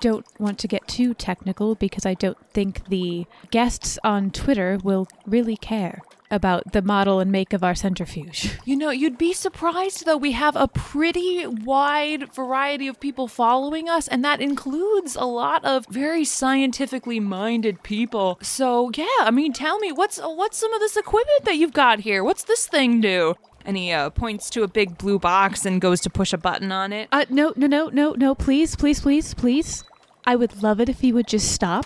[0.00, 5.08] don't want to get too technical because I don't think the guests on Twitter will
[5.26, 8.58] really care about the model and make of our centrifuge.
[8.68, 10.18] You know, you'd be surprised though.
[10.18, 15.64] We have a pretty wide variety of people following us, and that includes a lot
[15.64, 18.38] of very scientifically minded people.
[18.42, 22.00] So yeah, I mean, tell me what's what's some of this equipment that you've got
[22.00, 22.22] here?
[22.22, 23.36] What's this thing do?
[23.68, 26.72] And he uh, points to a big blue box and goes to push a button
[26.72, 27.06] on it.
[27.12, 29.84] Uh, no, no, no, no, no, please, please, please, please.
[30.24, 31.84] I would love it if you would just stop.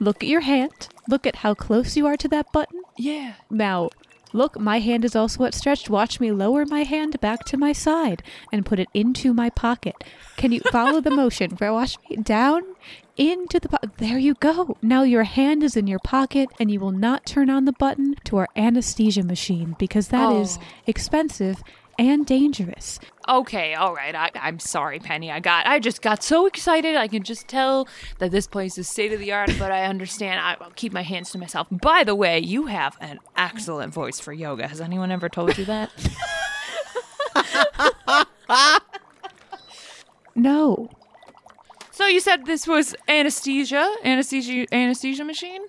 [0.00, 0.88] Look at your hand.
[1.06, 2.80] Look at how close you are to that button.
[2.96, 3.34] Yeah.
[3.50, 3.90] Now,
[4.32, 5.90] look, my hand is also outstretched.
[5.90, 10.02] Watch me lower my hand back to my side and put it into my pocket.
[10.38, 11.56] Can you follow the motion?
[11.60, 12.62] Watch me down
[13.16, 13.98] into the pocket.
[13.98, 14.76] There you go.
[14.82, 18.14] Now your hand is in your pocket and you will not turn on the button
[18.24, 20.64] to our anesthesia machine because that is Oh.
[20.86, 21.62] expensive
[21.98, 22.98] and dangerous.
[23.28, 24.14] Okay, all right.
[24.14, 25.30] I, I'm sorry, Penny.
[25.30, 25.66] I got.
[25.66, 26.96] I just got so excited.
[26.96, 27.86] I can just tell
[28.18, 29.50] that this place is state of the art.
[29.58, 30.40] But I understand.
[30.40, 31.68] I, I'll keep my hands to myself.
[31.70, 34.66] By the way, you have an excellent voice for yoga.
[34.66, 35.90] Has anyone ever told you that?
[40.34, 40.88] No,
[42.02, 45.62] so you said this was anesthesia, anesthesia, anesthesia machine.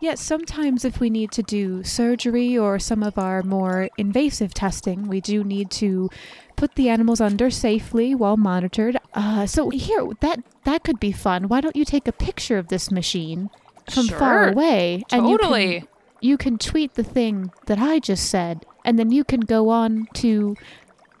[0.00, 5.08] Yes, sometimes if we need to do surgery or some of our more invasive testing,
[5.08, 6.08] we do need to
[6.56, 8.96] put the animals under safely while monitored.
[9.14, 11.48] Uh, so here, that that could be fun.
[11.48, 13.50] Why don't you take a picture of this machine
[13.90, 14.52] from far Sure.
[14.52, 15.88] away, and you can,
[16.20, 20.08] you can tweet the thing that I just said, and then you can go on
[20.14, 20.56] to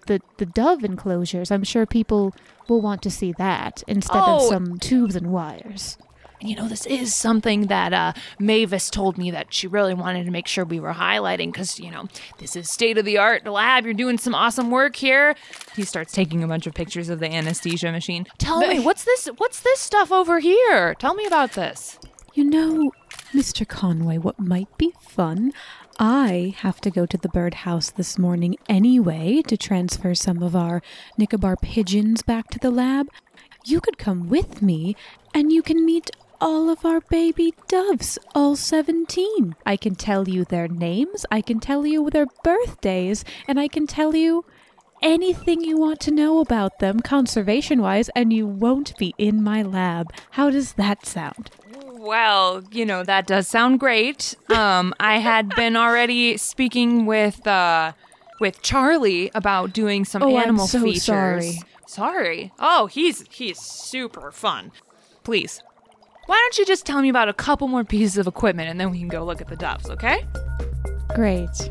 [0.06, 1.50] the the dove enclosures.
[1.50, 2.34] I'm sure people
[2.68, 4.48] will want to see that instead of Oh.
[4.50, 5.96] some tubes and wires.
[6.40, 10.24] And you know, this is something that uh, Mavis told me that she really wanted
[10.24, 13.46] to make sure we were highlighting because, you know, this is state of the art
[13.46, 13.84] lab.
[13.84, 15.36] You're doing some awesome work here.
[15.76, 18.26] He starts taking a bunch of pictures of the anesthesia machine.
[18.38, 19.26] Tell me, what's this?
[19.38, 20.94] What's this stuff over here?
[20.96, 21.98] Tell me about this.
[22.34, 22.90] You know,
[23.32, 23.66] Mr.
[23.66, 25.52] Conway, what might be fun?
[25.98, 30.82] I have to go to the birdhouse this morning anyway to transfer some of our
[31.16, 33.08] Nicobar pigeons back to the lab.
[33.64, 34.96] You could come with me
[35.32, 39.54] and you can meet all of our baby doves, all 17.
[39.64, 43.86] I can tell you their names, I can tell you their birthdays, and I can
[43.86, 44.44] tell you
[45.00, 49.62] anything you want to know about them conservation wise, and you won't be in my
[49.62, 50.12] lab.
[50.32, 51.50] How does that sound?
[52.04, 54.34] Well, you know, that does sound great.
[54.50, 57.92] Um, I had been already speaking with uh
[58.40, 61.02] with Charlie about doing some Oh, I'm animal so features.
[61.04, 61.58] sorry.
[61.86, 62.52] Sorry.
[62.58, 64.70] Oh, he's he's super fun.
[65.22, 65.62] Please.
[66.26, 68.90] Why don't you just tell me about a couple more pieces of equipment and then
[68.90, 70.24] we can go look at the doves, okay?
[71.14, 71.70] Great.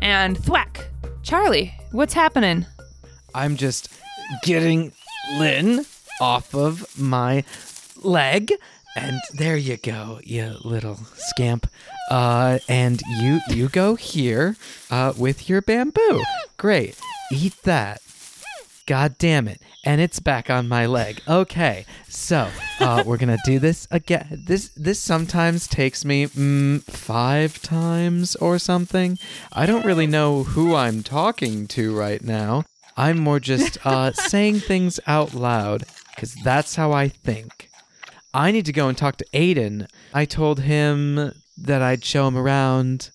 [0.00, 0.88] And thwack.
[1.22, 2.66] Charlie, what's happening?
[3.34, 3.90] I'm just
[4.42, 4.92] getting
[5.38, 5.84] Lynn
[6.20, 7.44] off of my
[8.02, 8.52] leg.
[8.96, 11.70] And there you go, you little scamp.
[12.10, 14.56] Uh, and you you go here
[14.90, 16.22] uh, with your bamboo.
[16.56, 16.98] Great.
[17.30, 18.00] Eat that.
[18.86, 19.60] God damn it.
[19.84, 21.20] And it's back on my leg.
[21.28, 21.84] Okay.
[22.08, 22.48] So,
[22.80, 24.44] uh, we're to do this again.
[24.46, 29.18] This this sometimes takes me mm, 5 times or something.
[29.52, 32.64] I don't really know who I'm talking to right now.
[32.96, 35.84] I'm more just uh, saying things out loud
[36.18, 37.70] cuz that's how I think.
[38.34, 39.86] I need to go and talk to Aiden.
[40.12, 43.10] I told him that I'd show him around.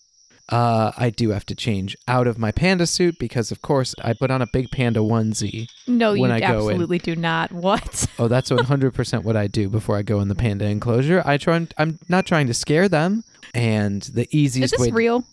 [0.50, 4.12] Uh, I do have to change out of my panda suit because, of course, I
[4.14, 5.68] put on a big panda onesie.
[5.88, 7.52] No, When you I go absolutely do not.
[7.68, 8.06] What?
[8.20, 11.22] Oh, that's 100% what I do before I go in the panda enclosure.
[11.26, 11.66] I try.
[11.78, 14.92] I'm not trying to scare them, and the easiest Is easiest this way.
[14.92, 15.24] real?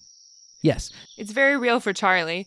[0.63, 2.47] Yes, It's very real for Charlie.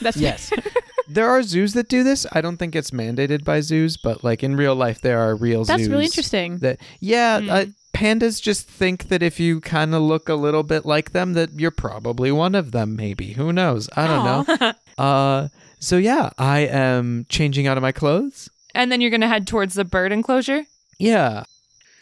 [0.00, 0.52] That's yes.
[1.08, 2.26] there are zoos that do this.
[2.32, 5.64] I don't think it's mandated by zoos, but like in real life, there are real
[5.64, 5.86] That's zoos.
[5.88, 6.58] That's really interesting.
[6.58, 7.50] That yeah, Hmm.
[7.50, 7.64] uh,
[7.94, 11.52] pandas just think that if you kind of look a little bit like them, that
[11.52, 12.96] you're probably one of them.
[12.96, 13.88] Maybe who knows?
[13.96, 14.24] I don't
[14.58, 14.72] know.
[14.96, 15.48] Uh,
[15.80, 18.48] so yeah, I am changing out of my clothes.
[18.76, 20.62] And then you're going to head towards the bird enclosure?
[21.00, 21.42] Yeah.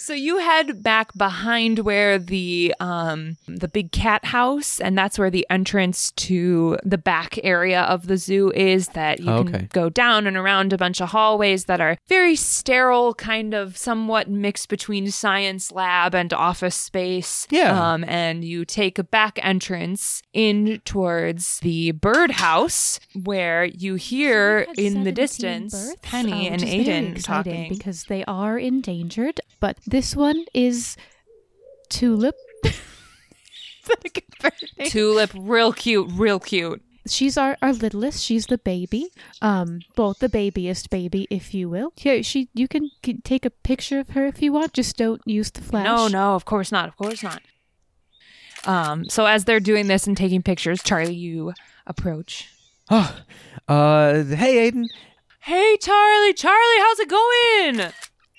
[0.04, 5.30] So you head back behind where the um the big cat house and that's where
[5.30, 9.52] the entrance to the back area of the zoo is that you Okay.
[9.52, 13.76] can go down and around a bunch of hallways that are very sterile kind of
[13.76, 17.46] somewhat mixed between science lab and office space.
[17.48, 17.70] Yeah.
[17.92, 24.78] Um and you take a back entrance in towards the birdhouse where you hear Had
[24.80, 27.68] in the distance births, Penny uh, and which is very Aiden talking.
[27.68, 29.40] because they are endangered.
[29.62, 30.96] But this one is
[31.88, 32.34] Tulip.
[34.86, 36.82] Tulip, real cute, real cute.
[37.06, 38.24] She's our, our littlest.
[38.24, 39.06] She's the baby.
[39.40, 41.92] Um, both the babyest baby, if you will.
[41.94, 42.48] Here, she.
[42.54, 44.72] You can, can take a picture of her if you want.
[44.72, 45.84] Just don't use the flash.
[45.84, 46.88] No, no, of course not.
[46.88, 47.40] Of course not.
[48.64, 51.52] Um, so as they're doing this and taking pictures, Charlie, you
[51.86, 52.48] approach.
[52.90, 53.16] Oh,
[53.68, 54.86] uh, hey Aiden.
[55.38, 57.92] Hey, Charlie, Charlie, how's it going?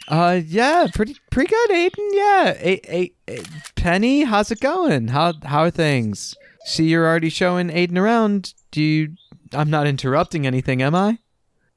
[0.08, 2.10] Uh, yeah, pretty pretty good, Aiden.
[2.12, 3.44] Yeah, a, a, a-
[3.76, 5.08] Penny, how's it going?
[5.10, 6.36] How how are things?
[6.66, 8.54] See, you're already showing Aiden around.
[8.72, 9.13] Do you?
[9.54, 11.20] I'm not interrupting anything, am I?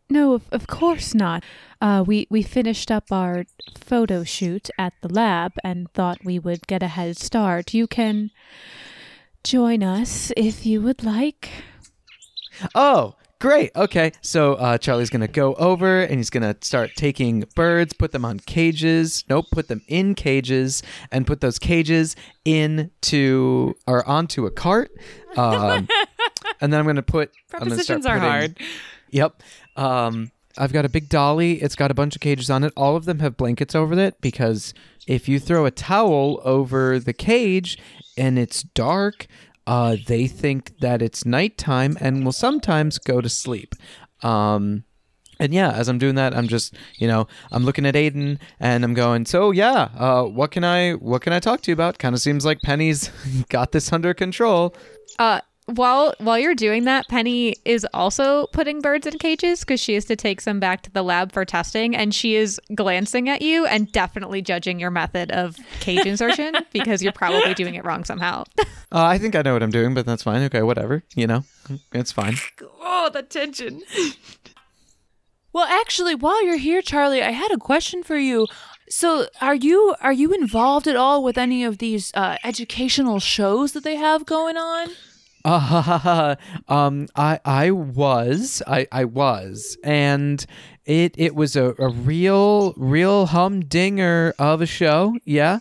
[0.08, 1.44] No, of, of course not.
[1.80, 3.44] Uh, we, we finished up our
[3.76, 7.74] photo shoot at the lab and thought we would get a head start.
[7.74, 8.30] You can
[9.44, 11.50] join us if you would like.
[12.74, 13.70] Oh, great.
[13.76, 18.24] Okay, so uh, Charlie's gonna go over and he's gonna start taking birds, put them
[18.24, 19.24] on cages.
[19.28, 24.90] Nope, put them in cages and put those cages into or onto a cart.
[25.36, 25.88] Um,
[26.60, 28.58] and then I'm gonna put I'm gonna Prepositions are putting- hard.
[29.10, 29.42] Yep.
[29.76, 31.60] Um, I've got a big dolly.
[31.62, 32.72] It's got a bunch of cages on it.
[32.76, 34.72] All of them have blankets over it because
[35.06, 37.78] if you throw a towel over the cage
[38.16, 39.26] and it's dark,
[39.66, 43.74] uh, they think that it's nighttime and will sometimes go to sleep.
[44.22, 44.84] Um,
[45.38, 48.84] and yeah, as I'm doing that, I'm just, you know, I'm looking at Aiden and
[48.84, 51.98] I'm going, so yeah, uh, what can I, what can I talk to you about?
[51.98, 53.10] Kind of seems like Penny's
[53.48, 54.74] got this under control.
[55.18, 59.94] Uh, while while you're doing that, Penny is also putting birds in cages because she
[59.94, 63.42] has to take some back to the lab for testing, and she is glancing at
[63.42, 68.04] you and definitely judging your method of cage insertion because you're probably doing it wrong
[68.04, 68.44] somehow.
[68.92, 70.42] Uh, I think I know what I'm doing, but that's fine.
[70.44, 71.02] Okay, whatever.
[71.16, 71.44] You know,
[71.92, 72.36] it's fine.
[72.80, 73.82] Oh, the tension.
[75.52, 78.46] well, actually, while you're here, Charlie, I had a question for you.
[78.88, 83.72] So, are you are you involved at all with any of these uh, educational shows
[83.72, 84.90] that they have going on?
[85.46, 86.34] Uh,
[86.68, 90.44] um, I I was I I was, and
[90.84, 95.16] it it was a, a real real humdinger of a show.
[95.24, 95.60] Yeah,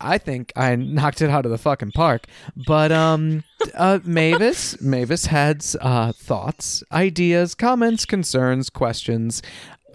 [0.00, 2.26] I think I knocked it out of the fucking park.
[2.66, 3.42] But um,
[3.74, 9.42] uh, Mavis Mavis had uh thoughts, ideas, comments, concerns, questions.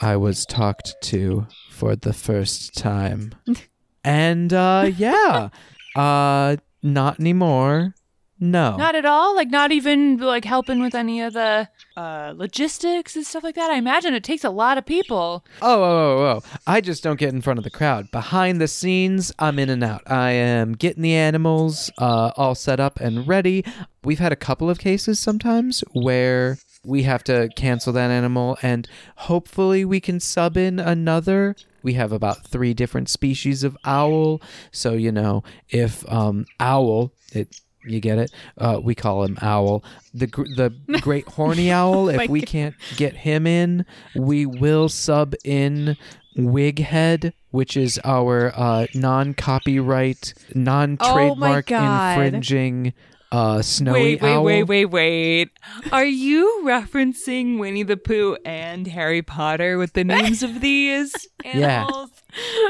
[0.01, 3.33] I was talked to for the first time,
[4.03, 5.49] and uh, yeah,
[5.95, 7.93] uh, not anymore
[8.39, 8.77] No.
[8.77, 9.35] Not at all?
[9.35, 13.71] Like not even like helping with any of the uh logistics and stuff like that?
[13.71, 15.43] I imagine it takes a lot of people.
[15.61, 16.59] Oh, oh, oh, oh.
[16.67, 18.11] I just don't get in front of the crowd.
[18.11, 20.03] Behind the scenes, I'm in and out.
[20.05, 23.65] I am getting the animals uh, all set up and ready.
[24.03, 28.87] We've had a couple of cases sometimes where we have to cancel that animal, and
[29.15, 31.55] hopefully we can sub in another.
[31.83, 34.41] We have about three different species of owl.
[34.71, 37.59] So, you know, if um, owl, it
[37.89, 38.31] you get it?
[38.57, 39.83] Uh, we call him Owl.
[40.13, 42.09] The gr- the great horny owl.
[42.09, 43.85] if we can't get him in,
[44.15, 45.95] we will sub in
[46.37, 52.11] Wighead, which is our uh, non-copyright, non-trademark God.
[52.19, 52.93] infringing
[53.31, 54.43] uh, snowy wait, wait, owl.
[54.43, 55.49] wait, wait, wait.
[55.91, 61.13] Are you referencing Winnie the Pooh and Harry Potter with the names of these
[61.45, 61.83] Yeah.
[61.83, 62.11] animals?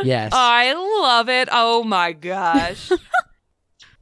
[0.04, 0.32] Yes.
[0.34, 1.50] I love it.
[1.52, 2.92] Oh my gosh.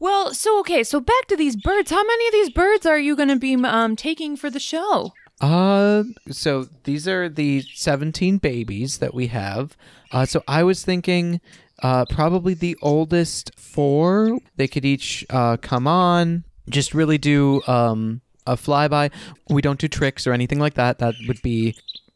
[0.05, 1.89] Well, so okay, so back to these birds.
[1.89, 5.13] How many of these birds are you going to be um taking for the show?
[5.41, 9.75] Uh, so these are the 17 babies that we have.
[10.11, 11.41] Uh, so I was thinking,
[11.81, 14.37] uh, probably the oldest four.
[14.57, 19.11] They could each uh, come on, just really do um a flyby.
[19.49, 20.99] We don't do tricks or anything like that.
[20.99, 21.75] That would be,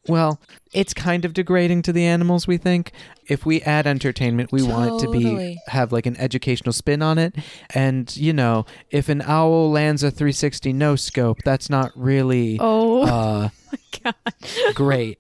[0.10, 0.40] well,
[0.74, 2.48] it's kind of degrading to the animals.
[2.48, 2.92] We think
[3.28, 7.18] if we add entertainment, we want it to be have like an educational spin on
[7.18, 7.36] it.
[7.74, 13.04] And you know, if an owl lands a 360 no scope, that's not really Oh
[13.08, 14.76] uh my God.
[14.76, 15.20] great.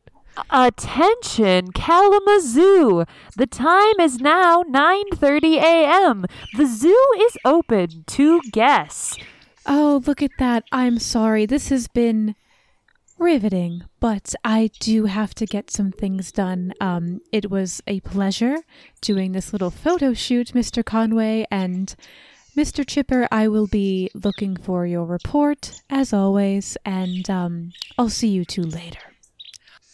[0.51, 3.03] Attention, Kalamazoo!
[3.35, 6.25] The time is now 9:30 a.m.
[6.55, 9.17] The zoo is open to guests.
[9.65, 10.63] Oh, look at that.
[10.71, 11.45] I'm sorry.
[11.45, 12.35] This has been
[13.19, 16.73] riveting, but I do have to get some things done.
[16.79, 18.57] Um, it was a pleasure
[19.01, 20.83] doing this little photo shoot, Mr.
[20.83, 21.95] Conway, and
[22.57, 22.85] Mr.
[22.85, 28.43] Chipper, I will be looking for your report, as always, and um, I'll see you
[28.45, 28.99] two later.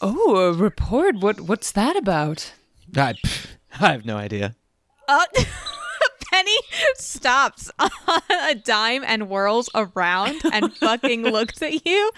[0.01, 1.17] Oh, a report.
[1.17, 2.53] What what's that about?
[2.95, 3.47] I, pff,
[3.79, 4.55] I have no idea.
[5.07, 5.25] Uh,
[6.31, 6.57] Penny
[6.95, 7.89] stops on
[8.49, 12.11] a dime and whirls around and fucking looks at you.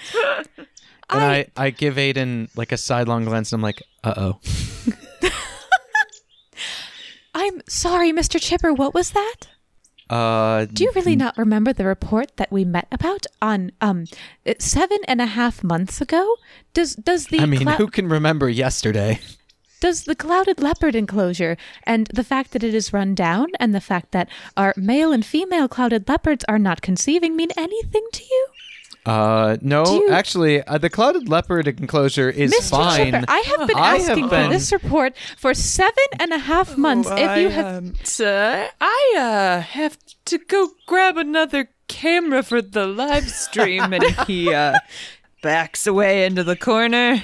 [1.10, 4.40] And I, I, give Aiden like a sidelong glance and I'm like, uh oh.
[7.34, 8.42] I'm sorry, Mr.
[8.42, 9.36] Chipper, what was that?
[10.10, 14.06] Uh Do you really not remember the report that we met about on um
[14.58, 16.36] seven and a half months ago?
[16.74, 19.20] Does does the I mean, clou- who can remember yesterday?
[19.80, 23.82] does the clouded leopard enclosure and the fact that it is run down and the
[23.82, 28.48] fact that our male and female clouded leopards are not conceiving mean anything to you?
[29.08, 32.70] Uh no, you- actually, uh, the clouded leopard enclosure is Mr.
[32.72, 33.14] fine.
[33.14, 36.38] Chipper, I have been I have asking been- for this report for seven and a
[36.40, 37.10] half months.
[37.12, 42.86] if you have um, sir, I uh have to go grab another camera for the
[42.86, 44.78] live stream, and he uh
[45.42, 47.24] backs away into the corner.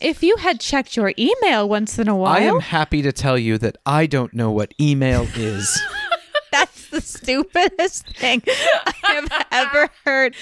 [0.00, 3.38] if you had checked your email once in a while, I am happy to tell
[3.38, 5.80] you that I don't know what email is.
[6.50, 10.34] That's the stupidest thing I have ever heard.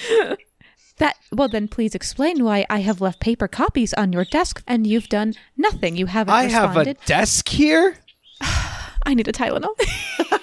[1.01, 4.85] That well, then please explain why I have left paper copies on your desk and
[4.85, 5.97] you've done nothing.
[5.97, 7.97] You haven't I have a desk here.
[8.41, 9.73] I need a Tylenol.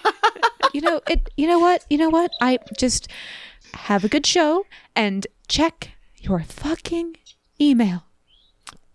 [0.74, 1.30] you know it.
[1.36, 1.84] You know what?
[1.88, 2.32] You know what?
[2.40, 3.06] I just
[3.72, 7.18] have a good show and check your fucking
[7.61, 8.02] email.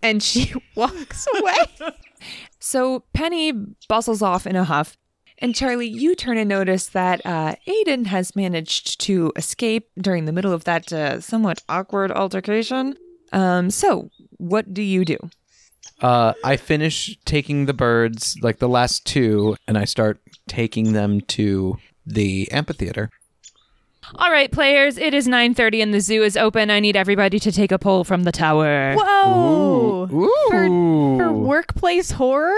[0.01, 1.93] And she walks away.
[2.59, 3.53] So Penny
[3.88, 4.97] bustles off in a huff.
[5.39, 10.31] And Charlie, you turn and notice that uh, Aiden has managed to escape during the
[10.31, 12.95] middle of that uh, somewhat awkward altercation.
[13.31, 15.17] Um, so, what do you do?
[16.01, 21.21] Uh, I finish taking the birds, like the last two, and I start taking them
[21.21, 23.09] to the amphitheater.
[24.15, 26.69] All right, players, it is 9:30 and the zoo is open.
[26.69, 28.95] I need everybody to take a poll from the tower.
[28.95, 30.09] Whoa.
[30.11, 31.17] Ooh.
[31.17, 32.55] For workplace horror?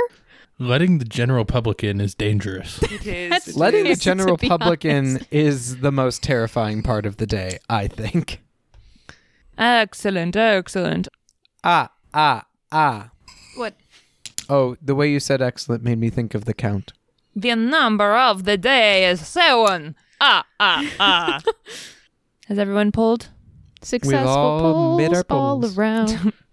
[0.57, 2.81] Letting the general public in is dangerous.
[2.83, 3.57] It is.
[3.57, 7.87] Letting the general be public in is the most terrifying part of the day, I
[7.87, 8.41] think.
[9.57, 11.09] Excellent, excellent.
[11.63, 13.09] Ah, ah, ah.
[13.57, 13.75] What?
[14.49, 16.93] Oh, the way you said excellent made me think of the count.
[17.35, 19.95] The number of the day is seven.
[20.21, 21.41] Ah, ah, ah.
[22.47, 23.27] Has everyone pulled?
[23.81, 25.77] Successful all made our all polls.
[25.77, 26.31] around.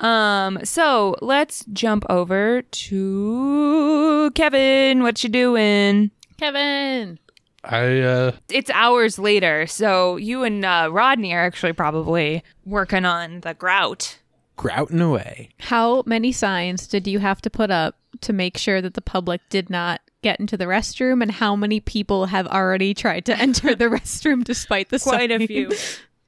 [0.00, 5.02] Um, so let's jump over to Kevin.
[5.02, 6.10] What you doing?
[6.38, 7.18] Kevin.
[7.62, 13.40] I uh It's hours later, so you and uh, Rodney are actually probably working on
[13.40, 14.18] the grout.
[14.56, 15.50] Grouting away.
[15.58, 19.40] How many signs did you have to put up to make sure that the public
[19.50, 23.74] did not get into the restroom and how many people have already tried to enter
[23.74, 25.70] the restroom despite the Quite a few.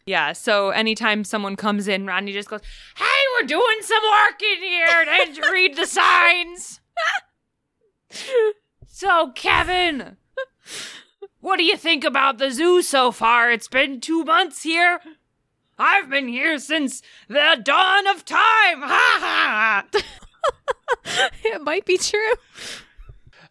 [0.05, 2.61] Yeah, so anytime someone comes in, Rodney just goes,
[2.96, 5.05] Hey, we're doing some work in here.
[5.05, 6.80] Did you read the signs?
[8.86, 10.16] so, Kevin,
[11.40, 13.50] what do you think about the zoo so far?
[13.50, 15.00] It's been two months here.
[15.78, 18.82] I've been here since the dawn of time.
[18.82, 19.84] Ha ha!
[21.44, 22.32] it might be true.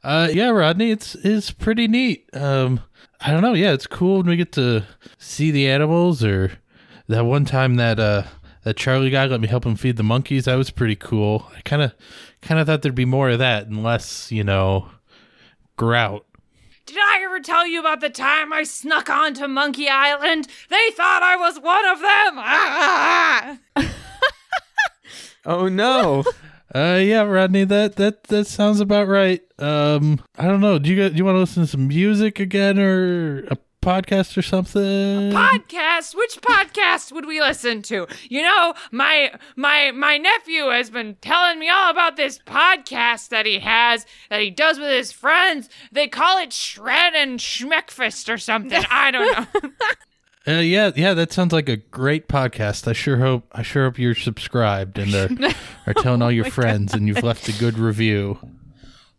[0.03, 2.29] Uh, yeah, Rodney, it's it's pretty neat.
[2.33, 2.81] Um,
[3.23, 3.53] I don't know.
[3.53, 4.83] Yeah, it's cool when we get to
[5.17, 6.23] see the animals.
[6.23, 6.51] Or
[7.07, 8.23] that one time that uh
[8.63, 10.45] that Charlie guy let me help him feed the monkeys.
[10.45, 11.47] That was pretty cool.
[11.55, 11.93] I kind of
[12.41, 14.89] kind of thought there'd be more of that and less, you know,
[15.77, 16.25] grout.
[16.85, 20.47] Did I ever tell you about the time I snuck onto Monkey Island?
[20.69, 22.35] They thought I was one of them.
[22.37, 23.59] Ah!
[25.45, 26.23] Oh no.
[26.73, 29.41] Uh, yeah, Rodney, that that that sounds about right.
[29.59, 30.79] Um, I don't know.
[30.79, 34.37] Do you guys, do you want to listen to some music again or a podcast
[34.37, 35.31] or something?
[35.31, 41.15] podcast which podcast would we listen to you know my my my nephew has been
[41.21, 45.67] telling me all about this podcast that he has that he does with his friends
[45.91, 49.69] they call it shred and schmeckfist or something i don't know
[50.47, 52.87] Uh, yeah, yeah, that sounds like a great podcast.
[52.87, 55.53] I sure hope I sure hope you're subscribed and uh,
[55.87, 58.39] are telling all your friends and you've left a good review.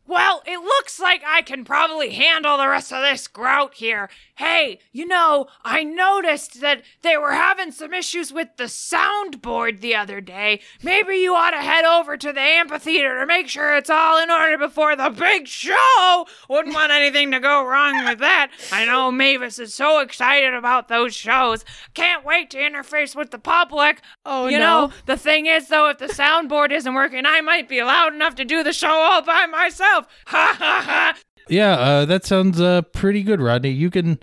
[0.07, 4.11] Well, it looks like I can probably handle the rest of this grout here.
[4.35, 9.95] Hey, you know, I noticed that they were having some issues with the soundboard the
[9.95, 10.61] other day.
[10.83, 14.31] Maybe you ought to head over to the amphitheater to make sure it's all in
[14.31, 16.27] order before the big show.
[16.49, 18.51] Wouldn't want anything to go wrong with that.
[18.73, 21.65] I know Mavis is so excited about those shows.
[21.95, 24.01] Can't wait to interface with the public.
[24.27, 24.89] Oh, you no.
[24.89, 28.35] know, the thing is, though, if the soundboard isn't working, I might be loud enough
[28.35, 30.02] to do the show all by myself.
[30.27, 31.15] Ha ha ha!
[31.49, 33.71] Yeah, uh, that sounds uh, pretty good, Rodney.
[33.71, 34.19] You can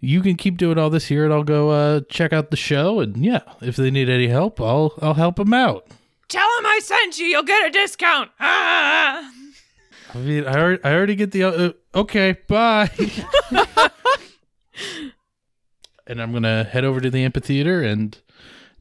[0.00, 3.00] you can keep doing all this here, and I'll go uh, check out the show.
[3.00, 5.86] And yeah, if they need any help, I'll I'll help them out.
[6.28, 7.26] Tell them I sent you.
[7.26, 8.30] You'll get a discount.
[8.38, 9.32] Ha ha ha!
[10.14, 12.36] I mean, I already, I already get the uh, okay.
[12.48, 12.90] Bye.
[16.06, 18.16] and I'm gonna head over to the amphitheater and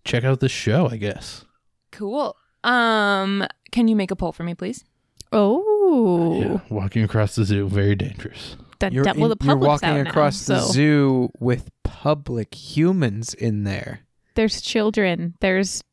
[0.04, 0.90] check out the show.
[0.90, 1.46] I guess.
[1.92, 2.36] Cool.
[2.64, 4.84] Um, can you make a poll for me, please?
[5.32, 8.56] Oh, Yeah, walking across the zoo very dangerous.
[8.80, 12.54] that, You're, that- well, the you're walking out now, across the so zoo with public
[12.56, 14.02] humans in there.
[14.36, 15.36] There's children.
[15.42, 15.84] There's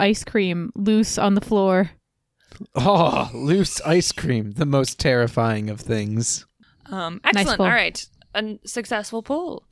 [0.00, 1.90] ice cream loose on the floor.
[2.74, 6.46] Oh, loose ice cream, the most terrifying of things.
[6.86, 7.58] Um, excellent.
[7.58, 7.66] poll.
[7.66, 8.06] All right.
[8.34, 9.64] A successful poll.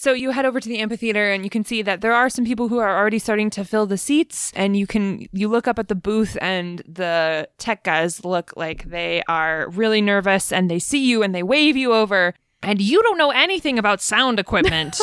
[0.00, 2.44] So you head over to the amphitheater and you can see that there are some
[2.44, 5.76] people who are already starting to fill the seats and you can you look up
[5.76, 10.78] at the booth and the tech guys look like they are really nervous and they
[10.78, 12.32] see you and they wave you over
[12.62, 15.00] and you don't know anything about sound equipment.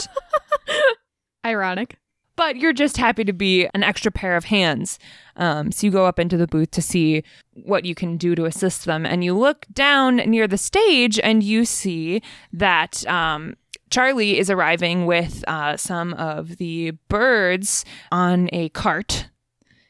[1.46, 1.98] Ironic.
[2.38, 4.98] but you're just happy to be an extra pair of hands.
[5.36, 8.46] Um, so you go up into the booth to see what you can do to
[8.46, 12.22] assist them, and you look down near the stage and you see
[12.54, 13.56] that um,
[13.90, 19.30] Charlie is arriving with uh, some of the birds on a cart.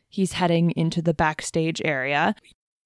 [0.07, 2.35] He's heading into the backstage area.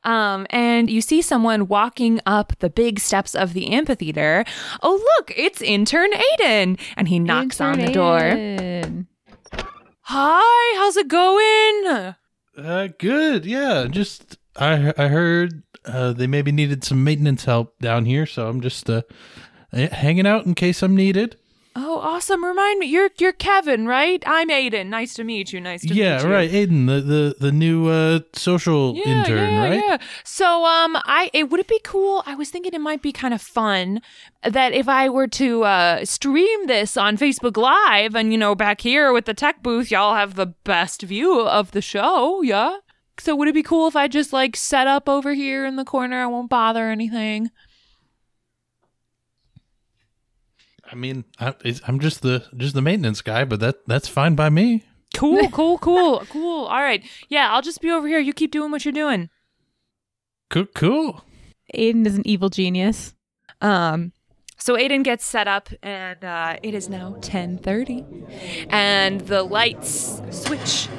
[0.04, 4.46] Um, and you see someone walking up the big steps of the amphitheater.
[4.82, 6.80] Oh, look, it's intern Aiden.
[6.96, 8.20] And he knocks on the door.
[8.20, 9.08] Intern.
[10.04, 12.16] Hi, how's it going?
[12.58, 13.46] Uh, good.
[13.46, 18.48] Yeah, just I I heard uh, they maybe needed some maintenance help down here, so
[18.48, 19.04] I'm just uh
[19.72, 21.36] hanging out in case I'm needed.
[21.76, 22.44] Oh, awesome.
[22.44, 24.22] Remind me, you're you're Kevin, right?
[24.26, 24.88] I'm Aiden.
[24.88, 25.62] Nice to meet you.
[25.62, 26.30] Nice to yeah, meet you.
[26.30, 26.52] Yeah, right.
[26.52, 29.84] Aiden, the the the new uh social Yeah, intern, yeah, right?
[29.86, 29.98] yeah.
[30.26, 32.24] So, um, I it would it be cool?
[32.26, 34.02] I was thinking it might be kind of fun
[34.44, 38.82] that if I were to uh stream this on Facebook Live, and you know, back
[38.82, 42.42] here with the tech booth, y'all have the best view of the show.
[42.42, 42.78] Yeah.
[43.20, 45.86] So would it be cool if I just like set up over here in the
[45.86, 46.22] corner?
[46.24, 47.52] I won't bother anything.
[50.92, 51.54] I mean, I,
[51.88, 54.84] I'm just the just the maintenance guy, but that that's fine by me.
[55.16, 56.66] Cool, cool, cool, cool.
[56.66, 57.04] All right.
[57.28, 58.20] Yeah, I'll just be over here.
[58.20, 59.30] You keep doing what you're doing.
[60.50, 61.24] Cool, cool.
[61.76, 63.14] Aiden is an evil genius.
[63.62, 64.14] Um,
[64.58, 70.90] so Aiden gets set up, and uh, it is now 10:30, and the lights switch,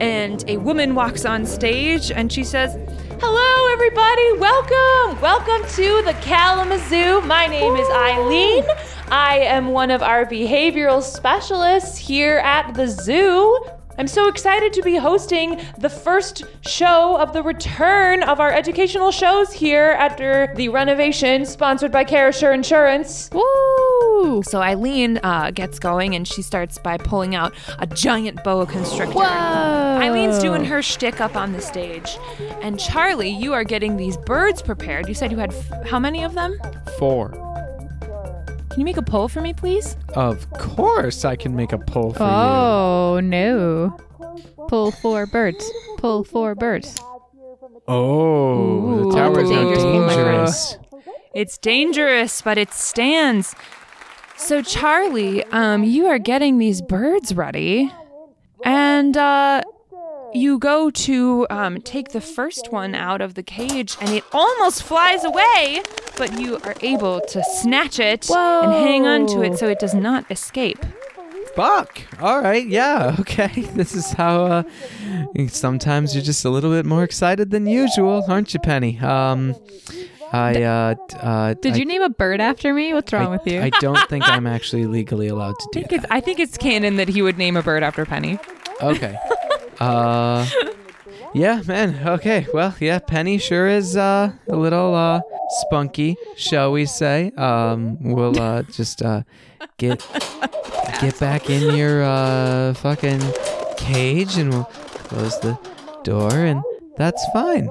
[0.00, 2.76] and a woman walks on stage, and she says,
[3.18, 4.38] "Hello, everybody!
[4.38, 7.22] Welcome, welcome to the Kalamazoo.
[7.22, 8.64] My name is Eileen.
[9.10, 13.58] I am one of our behavioral specialists here at the zoo."
[13.98, 19.10] I'm so excited to be hosting the first show of the return of our educational
[19.10, 23.30] shows here after the renovation sponsored by Carisher Insurance.
[23.32, 24.42] Woo!
[24.42, 29.14] So Eileen uh, gets going and she starts by pulling out a giant boa constrictor.
[29.14, 29.22] Whoa!
[29.98, 32.18] Eileen's doing her shtick up on the stage.
[32.60, 35.08] And Charlie, you are getting these birds prepared.
[35.08, 36.58] You said you had f- how many of them?
[36.98, 37.30] Four.
[38.76, 39.96] Can you make a poll for me, please?
[40.10, 42.28] Of course, I can make a poll for you.
[42.28, 43.96] Oh no!
[44.68, 45.64] Pull four birds.
[45.96, 46.94] Pull four birds.
[47.88, 50.26] Oh, Ooh, the tower is dangerous game, my friend.
[50.26, 50.78] dangerous.
[51.34, 53.54] It's dangerous, but it stands.
[54.36, 57.90] So, Charlie, um, you are getting these birds ready,
[58.62, 59.62] and uh,
[60.36, 64.82] you go to um, take the first one out of the cage, and it almost
[64.82, 65.82] flies away,
[66.16, 69.94] but you are able to snatch it and hang on to it so it does
[69.94, 70.84] not escape.
[71.54, 72.02] Fuck.
[72.20, 72.66] All right.
[72.66, 73.16] Yeah.
[73.20, 73.62] Okay.
[73.74, 74.44] This is how.
[74.46, 74.62] Uh,
[75.48, 78.98] sometimes you're just a little bit more excited than usual, aren't you, Penny?
[79.00, 79.54] Um,
[80.32, 80.62] I.
[80.62, 82.92] Uh, uh, Did I, you name a bird after me?
[82.92, 83.60] What's wrong I, with you?
[83.60, 86.12] I don't think I'm actually legally allowed to do I think, it's, that.
[86.12, 88.38] I think it's canon that he would name a bird after Penny.
[88.82, 89.18] Okay.
[89.80, 90.46] Uh.
[91.34, 92.00] Yeah, man.
[92.06, 92.46] Okay.
[92.54, 92.98] Well, yeah.
[92.98, 95.20] Penny sure is uh, a little uh,
[95.60, 97.30] spunky, shall we say?
[97.36, 99.22] Um, we'll uh, just uh,
[99.76, 100.06] get
[101.00, 103.20] get back in your uh, fucking
[103.76, 105.58] cage, and we'll close the
[106.04, 106.62] door, and
[106.96, 107.70] that's fine.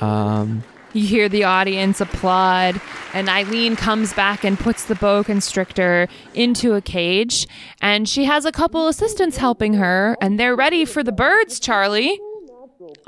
[0.00, 0.64] Um,
[0.94, 2.80] You hear the audience applaud,
[3.12, 7.48] and Eileen comes back and puts the boa constrictor into a cage.
[7.82, 12.20] And she has a couple assistants helping her, and they're ready for the birds, Charlie.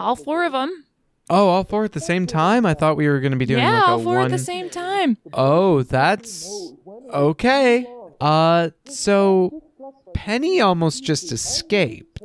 [0.01, 0.85] All four of them.
[1.31, 2.67] oh, all four at the same time?
[2.67, 4.25] I thought we were gonna be doing yeah, like a all four one.
[4.27, 5.17] at the same time.
[5.33, 6.51] Oh, that's
[7.13, 7.87] okay.
[8.21, 9.63] Uh, so
[10.13, 12.16] Penny almost just escaped.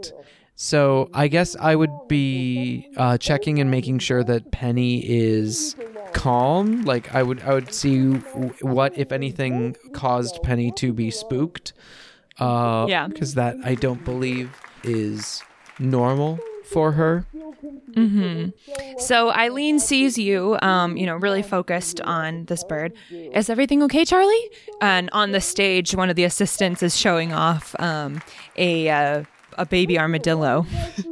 [0.64, 5.76] So I guess I would be uh, checking and making sure that Penny is
[6.14, 6.84] calm.
[6.84, 11.74] Like I would, I would see w- what, if anything, caused Penny to be spooked.
[12.40, 13.08] Uh, Yeah.
[13.08, 14.52] because that I don't believe
[14.84, 15.42] is
[15.80, 17.26] normal for her.
[17.94, 19.00] Mm-hmm.
[19.00, 22.94] So Eileen sees you, um, you know, really focused on this bird.
[23.10, 24.50] Is everything okay, Charlie?
[24.80, 28.22] And on the stage, one of the assistants is showing off um,
[28.58, 29.24] a uh,
[29.58, 30.66] a baby armadillo.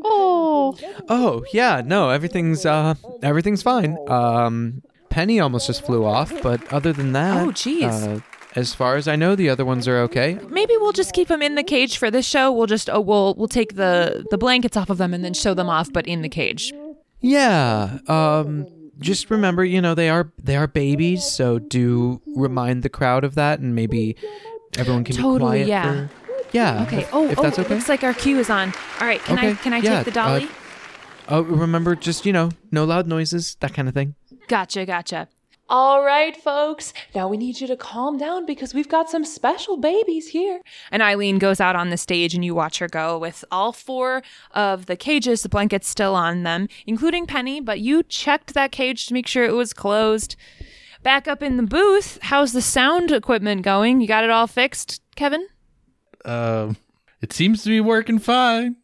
[0.04, 0.78] oh,
[1.10, 3.98] Oh yeah, no, everything's uh everything's fine.
[4.10, 7.84] Um Penny almost just flew off, but other than that, Oh, jeez.
[8.18, 8.20] uh,
[8.56, 10.38] as far as I know, the other ones are okay.
[10.50, 12.52] Maybe we'll just keep them in the cage for this show.
[12.52, 15.54] We'll just oh we'll we'll take the the blankets off of them and then show
[15.54, 16.74] them off, but in the cage.
[17.22, 18.00] Yeah.
[18.08, 18.68] Um
[19.00, 23.36] just remember, you know, they are they are babies, so do remind the crowd of
[23.36, 24.16] that and maybe
[24.78, 26.08] everyone can Totally, be quiet yeah.
[26.08, 26.10] for
[26.52, 26.84] Yeah.
[26.84, 27.00] Okay.
[27.00, 27.74] if- Oh, if oh, that's okay.
[27.76, 28.74] looks like our cue is on.
[29.00, 29.22] All right.
[29.24, 30.46] Can I can I yeah, take the dolly?
[30.46, 30.48] uh,
[31.32, 34.16] Oh, remember just, you know, no loud noises, that kind of thing.
[34.48, 34.86] gotcha.
[34.86, 35.28] Gotcha.
[35.72, 36.92] All right, folks.
[37.14, 40.62] Now we need you to calm down because we've got some special babies here.
[40.90, 44.24] And Eileen goes out on the stage, and you watch her go with all four
[44.56, 47.62] of the cages, the blankets still on them, including Penny.
[47.62, 50.36] But you checked that cage to make sure it was closed.
[51.04, 54.02] Back up in the booth, how's the sound equipment going?
[54.02, 55.48] You got it all fixed, Kevin?
[56.26, 56.78] Um,
[57.22, 58.78] it seems to be working fine.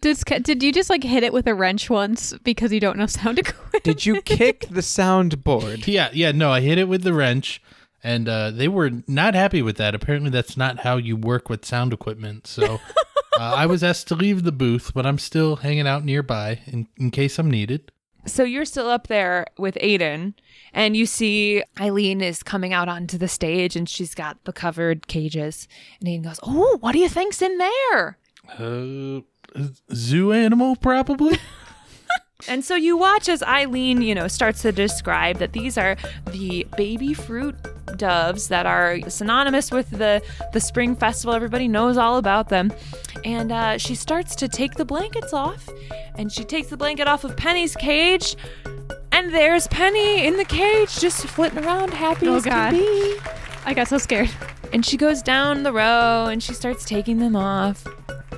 [0.00, 3.06] did did you just like hit it with a wrench once because you don't know
[3.06, 3.84] sound equipment?
[3.84, 5.86] Did you kick the soundboard?
[5.94, 7.62] Yeah, yeah, no, I hit it with the wrench,
[8.02, 9.94] and uh, they were not happy with that.
[9.94, 12.46] Apparently, that's not how you work with sound equipment.
[12.46, 12.74] So
[13.38, 16.88] uh, I was asked to leave the booth, but I'm still hanging out nearby in,
[16.96, 17.90] in case I'm needed.
[18.26, 20.34] So you're still up there with Aiden,
[20.72, 25.06] and you see Eileen is coming out onto the stage, and she's got the covered
[25.06, 25.68] cages.
[26.00, 28.18] And Aiden goes, "Oh, what do you think's in there?"
[28.58, 29.20] Uh,
[29.92, 31.38] zoo animal, probably.
[32.48, 35.96] And so you watch as Eileen, you know, starts to describe that these are
[36.30, 37.54] the baby fruit
[37.96, 40.22] doves that are synonymous with the
[40.52, 41.34] the spring festival.
[41.34, 42.72] Everybody knows all about them.
[43.24, 45.68] And uh, she starts to take the blankets off,
[46.18, 48.36] and she takes the blanket off of Penny's cage,
[49.12, 52.72] and there's Penny in the cage, just flitting around, happy Oh, as God.
[52.74, 53.16] can be.
[53.66, 54.30] I got so scared.
[54.72, 57.86] And she goes down the row and she starts taking them off.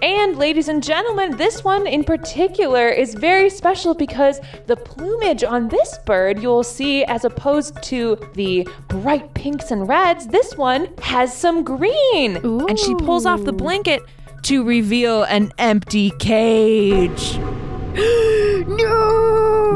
[0.03, 5.69] And ladies and gentlemen, this one in particular is very special because the plumage on
[5.69, 11.35] this bird you'll see as opposed to the bright pinks and reds, this one has
[11.35, 12.37] some green.
[12.37, 14.03] And she pulls off the blanket
[14.43, 17.39] to reveal an empty cage.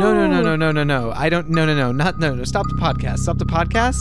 [0.00, 1.12] No, no, no, no, no, no, no.
[1.14, 1.50] I don't.
[1.50, 1.92] No, no, no.
[1.92, 2.44] Not no, no.
[2.44, 3.18] Stop the podcast.
[3.18, 4.00] Stop the podcast.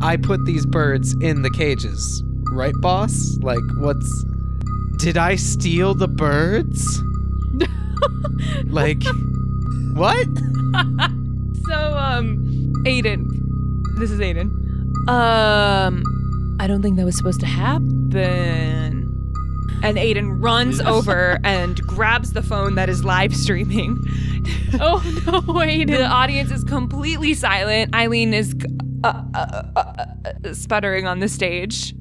[0.00, 2.22] I put these birds in the cages,
[2.52, 3.36] right, boss?
[3.40, 4.24] Like, what's?
[4.96, 7.02] Did I steal the birds?
[8.64, 9.02] like,
[9.94, 10.26] what?
[11.68, 13.24] So, um, Aiden.
[13.98, 14.50] This is Aiden.
[15.08, 18.12] Um, I don't think that was supposed to happen.
[19.82, 23.98] And Aiden runs over and grabs the phone that is live streaming.
[24.80, 25.88] Oh no, Aiden.
[25.88, 27.94] The audience is completely silent.
[27.94, 28.54] Eileen is
[29.04, 31.94] uh, uh, uh, sputtering on the stage.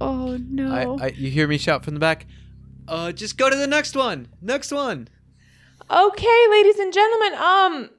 [0.00, 0.96] Oh no.
[1.00, 2.26] I, I, you hear me shout from the back.
[2.88, 4.28] Uh, just go to the next one.
[4.40, 5.08] Next one.
[5.90, 7.90] Okay, ladies and gentlemen, um,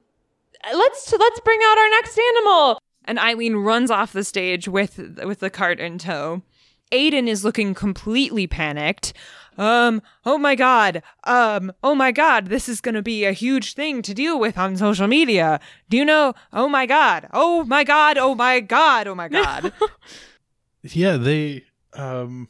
[0.64, 2.78] let's let's bring out our next animal.
[3.04, 6.42] And Eileen runs off the stage with with the cart in tow.
[6.92, 9.12] Aiden is looking completely panicked.
[9.58, 11.02] Um, oh my god.
[11.24, 14.76] Um, oh my god, this is gonna be a huge thing to deal with on
[14.76, 15.60] social media.
[15.90, 16.34] Do you know?
[16.52, 17.28] Oh my god.
[17.34, 18.16] Oh my god.
[18.16, 19.08] Oh my god.
[19.08, 19.72] Oh my god.
[20.82, 22.48] Yeah, they um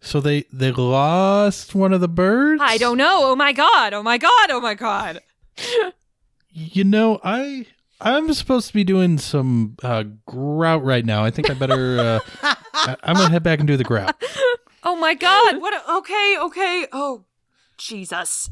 [0.00, 2.60] so they they lost one of the birds?
[2.64, 3.20] I don't know.
[3.30, 3.92] Oh my god.
[3.94, 4.50] Oh my god.
[4.50, 5.20] Oh my god.
[6.52, 7.66] You know, I
[8.00, 11.22] I'm supposed to be doing some uh grout right now.
[11.22, 12.20] I think I better uh
[12.74, 14.16] I, I'm gonna head back and do the grout.
[15.00, 15.62] Oh my god.
[15.62, 16.86] What a- okay, okay.
[16.92, 17.24] Oh
[17.78, 18.50] Jesus.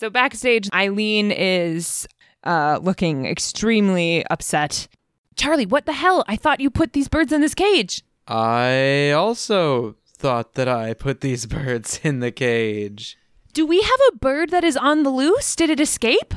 [0.00, 2.08] So backstage Eileen is
[2.42, 4.88] uh looking extremely upset.
[5.36, 6.24] Charlie, what the hell?
[6.26, 8.02] I thought you put these birds in this cage.
[8.26, 13.18] I also thought that I put these birds in the cage.
[13.52, 15.54] Do we have a bird that is on the loose?
[15.54, 16.32] Did it escape?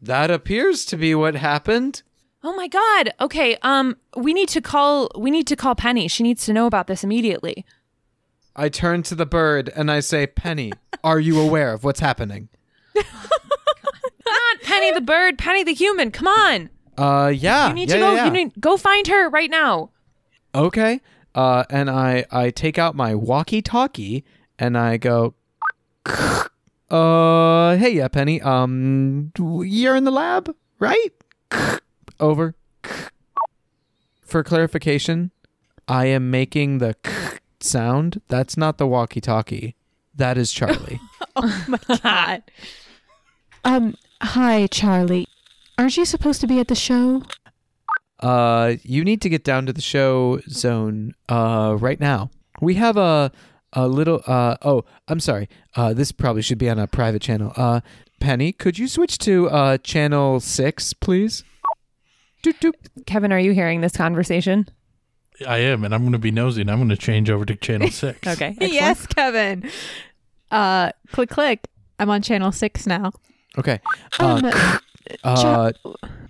[0.00, 2.04] That appears to be what happened.
[2.44, 3.10] Oh my god.
[3.20, 6.06] Okay, um we need to call we need to call Penny.
[6.06, 7.64] She needs to know about this immediately.
[8.56, 10.72] I turn to the bird and I say, Penny,
[11.04, 12.48] are you aware of what's happening?
[12.94, 13.04] Not
[14.62, 16.10] Penny the bird, Penny the human.
[16.10, 16.70] Come on.
[16.96, 17.68] Uh, yeah.
[17.68, 18.24] You need yeah, to go yeah, yeah.
[18.24, 19.90] you need go find her right now.
[20.54, 21.02] Okay.
[21.34, 24.24] Uh, and I I take out my walkie-talkie
[24.58, 25.34] and I go,
[26.90, 28.40] uh, hey, yeah, Penny.
[28.40, 31.10] Um, you're in the lab, right?
[32.18, 32.54] Over.
[34.22, 35.30] For clarification,
[35.86, 36.96] I am making the
[37.66, 38.20] sound.
[38.28, 39.74] That's not the walkie-talkie.
[40.14, 41.00] That is Charlie.
[41.36, 42.42] oh my god.
[43.64, 45.26] um, hi, Charlie.
[45.78, 47.22] Aren't you supposed to be at the show?
[48.20, 52.30] uh, you need to get down to the show zone uh right now.
[52.60, 53.30] We have a
[53.74, 55.48] a little uh oh, I'm sorry.
[55.74, 57.52] Uh this probably should be on a private channel.
[57.56, 57.80] Uh
[58.18, 61.44] Penny, could you switch to uh channel 6, please?
[62.42, 63.04] Doop, doop.
[63.06, 64.66] Kevin, are you hearing this conversation?
[65.46, 68.26] I am, and I'm gonna be nosy and I'm gonna change over to channel six.
[68.26, 68.48] Okay.
[68.50, 68.72] excellent.
[68.72, 69.70] yes, Kevin.
[70.50, 71.66] Uh, click, click.
[71.98, 73.12] I'm on channel six now.
[73.58, 73.80] Okay.
[74.20, 74.52] Uh, Um,
[75.24, 75.72] uh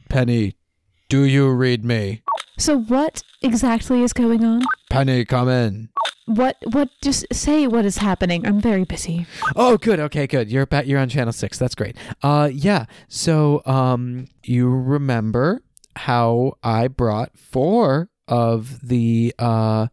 [0.08, 0.56] Penny,
[1.08, 2.22] do you read me?
[2.58, 4.62] so what exactly is going on?
[4.90, 5.88] Penny, come in.
[6.26, 6.56] What?
[6.72, 6.88] What?
[7.02, 8.46] Just say what is happening.
[8.46, 9.26] I'm very busy.
[9.54, 10.00] Oh, good.
[10.00, 10.50] Okay, good.
[10.50, 10.86] You're back.
[10.86, 11.58] You're on channel six.
[11.58, 11.96] That's great.
[12.22, 12.86] Uh, yeah.
[13.08, 15.62] So, um, you remember
[15.96, 19.88] how I brought four of the uh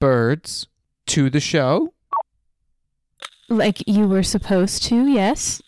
[0.00, 0.66] birds
[1.06, 1.92] to the show?
[3.48, 5.06] Like you were supposed to.
[5.06, 5.62] Yes.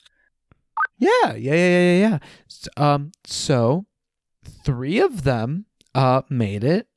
[0.99, 2.19] Yeah, yeah, yeah, yeah, yeah.
[2.77, 3.85] Um, so
[4.65, 6.89] three of them uh made it,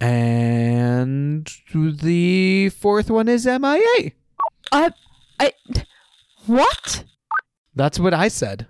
[0.00, 4.12] and the fourth one is MIA.
[4.72, 4.90] I.
[5.38, 5.52] I.
[6.46, 7.04] What?
[7.74, 8.66] That's what I said.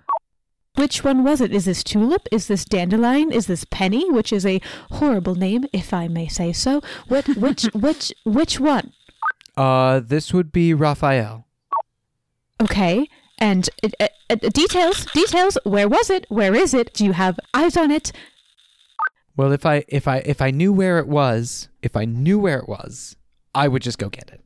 [0.75, 1.53] Which one was it?
[1.53, 2.27] Is this Tulip?
[2.31, 3.31] Is this Dandelion?
[3.31, 4.61] Is this Penny, which is a
[4.91, 6.81] horrible name, if I may say so?
[7.07, 7.27] What?
[7.37, 7.63] Which?
[7.73, 8.13] which?
[8.25, 8.93] Which one?
[9.55, 11.47] Uh, this would be Raphael.
[12.61, 13.07] Okay.
[13.37, 15.57] And uh, uh, uh, details, details.
[15.63, 16.25] Where was it?
[16.29, 16.93] Where is it?
[16.93, 18.11] Do you have eyes on it?
[19.37, 22.59] Well, if I if I if I knew where it was, if I knew where
[22.59, 23.17] it was,
[23.53, 24.41] I would just go get it.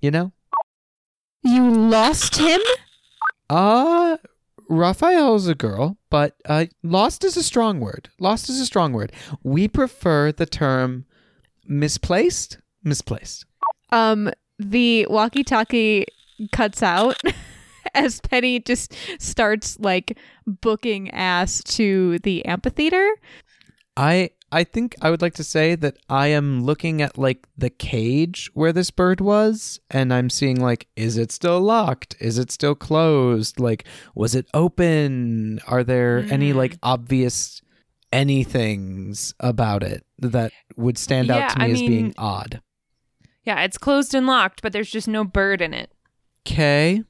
[0.00, 0.32] You know?
[1.42, 2.60] You lost him?
[3.48, 4.16] Uh
[4.68, 8.08] Raphael's a girl, but uh lost is a strong word.
[8.18, 9.12] Lost is a strong word.
[9.42, 11.06] We prefer the term
[11.66, 13.46] misplaced, misplaced.
[13.90, 16.06] Um, the walkie-talkie
[16.52, 17.20] cuts out
[17.94, 23.08] as Penny just starts like booking ass to the amphitheater.
[23.96, 27.70] I I think I would like to say that I am looking at like the
[27.70, 32.14] cage where this bird was and I'm seeing like is it still locked?
[32.20, 33.58] Is it still closed?
[33.58, 33.84] Like
[34.14, 35.60] was it open?
[35.66, 36.58] Are there any hmm.
[36.58, 37.60] like obvious
[38.12, 42.60] anythings about it that would stand Yeah, out to me I as being odd?
[43.42, 45.92] Yeah, it's closed and locked, but there's just no bird in it.
[46.46, 47.02] Okay.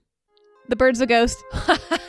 [0.68, 1.42] The bird's a ghost.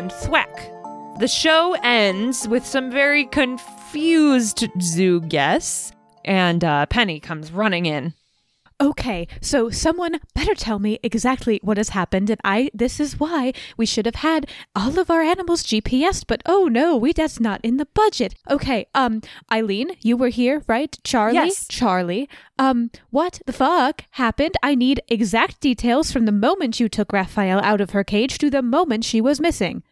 [0.00, 0.72] and thwack.
[1.18, 5.92] The show ends with some very confused zoo guests,
[6.24, 8.14] And uh, Penny comes running in.
[8.80, 12.70] Okay, so someone better tell me exactly what has happened, and I.
[12.72, 16.96] This is why we should have had all of our animals GPS, but oh no,
[16.96, 18.34] we that's not in the budget.
[18.50, 19.20] Okay, um,
[19.52, 20.96] Eileen, you were here, right?
[21.04, 21.68] Charlie, Yes.
[21.68, 22.26] Charlie.
[22.58, 24.54] Um, what the fuck happened?
[24.62, 28.48] I need exact details from the moment you took Raphael out of her cage to
[28.48, 29.82] the moment she was missing.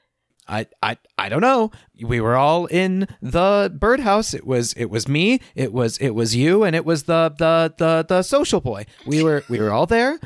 [0.49, 1.70] I, I I don't know.
[2.03, 4.34] We were all in the birdhouse.
[4.34, 5.40] It was it was me.
[5.55, 8.86] It was it was you, and it was the the the the social boy.
[9.07, 10.18] We were we were all there.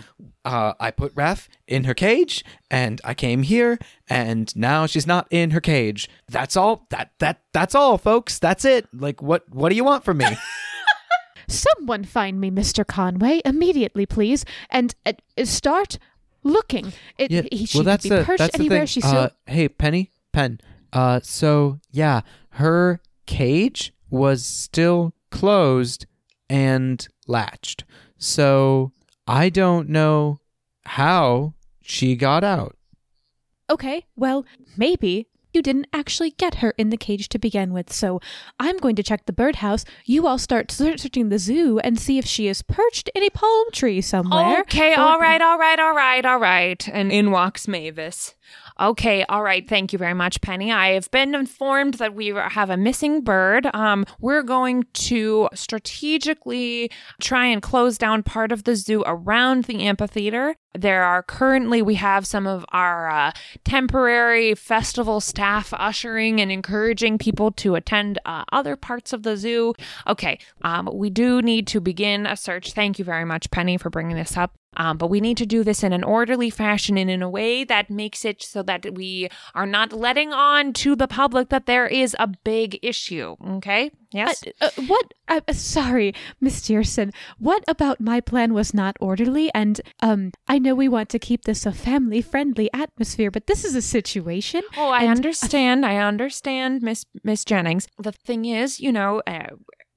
[0.45, 5.27] Uh, I put Raph in her cage, and I came here, and now she's not
[5.31, 6.09] in her cage.
[6.29, 6.87] That's all.
[6.91, 8.39] That that that's all, folks.
[8.39, 8.89] That's it.
[8.93, 10.27] Like what what do you want from me?
[11.49, 12.87] Someone find me Mr.
[12.87, 15.13] Conway immediately, please, and uh,
[15.45, 15.99] start
[16.43, 16.93] looking.
[17.19, 18.87] It, he, she could be perched anywhere.
[18.87, 20.61] She's so uh, hey, Penny, Pen.
[20.93, 26.07] Uh, so yeah, her cage was still closed
[26.49, 27.85] and latched.
[28.19, 28.93] So
[29.27, 30.41] I don't know
[30.85, 32.77] how she got out.
[33.71, 34.45] Okay, well,
[34.77, 38.21] maybe you didn't actually get her in the cage to begin with, so
[38.59, 39.85] I'm going to check the birdhouse.
[40.05, 43.67] You all start searching the zoo and see if she is perched in a palm
[43.73, 44.61] tree somewhere.
[44.61, 46.89] Okay, all right, all right, all right, all right.
[46.89, 48.35] And in walks Mavis.
[48.81, 49.69] Okay, all right.
[49.69, 50.73] Thank you very much, Penny.
[50.73, 53.69] I have been informed that we have a missing bird.
[53.75, 59.83] Um, we're going to strategically try and close down part of the zoo around the
[59.87, 60.57] amphitheater.
[60.75, 63.33] There are currently, we have some of our uh,
[63.65, 69.75] temporary festival staff ushering and encouraging people to attend uh, other parts of the zoo.
[70.07, 72.73] Okay, um, we do need to begin a search.
[72.73, 74.55] Thank you very much, Penny, for bringing this up.
[74.77, 77.65] Um, but we need to do this in an orderly fashion and in a way
[77.65, 81.87] that makes it so that we are not letting on to the public that there
[81.87, 83.37] is a big issue.
[83.47, 83.91] Okay?
[84.13, 84.43] Yes?
[84.61, 85.15] Uh, what?
[85.29, 87.13] Uh, uh, sorry, Miss Dearson.
[87.39, 89.51] What about my plan was not orderly?
[89.55, 93.75] And um, I know we want to keep this a family-friendly atmosphere, but this is
[93.75, 94.63] a situation.
[94.77, 95.87] Oh, I and- understand.
[95.87, 97.89] I understand, Miss Miss Jennings.
[97.99, 99.49] The thing is, you know, uh,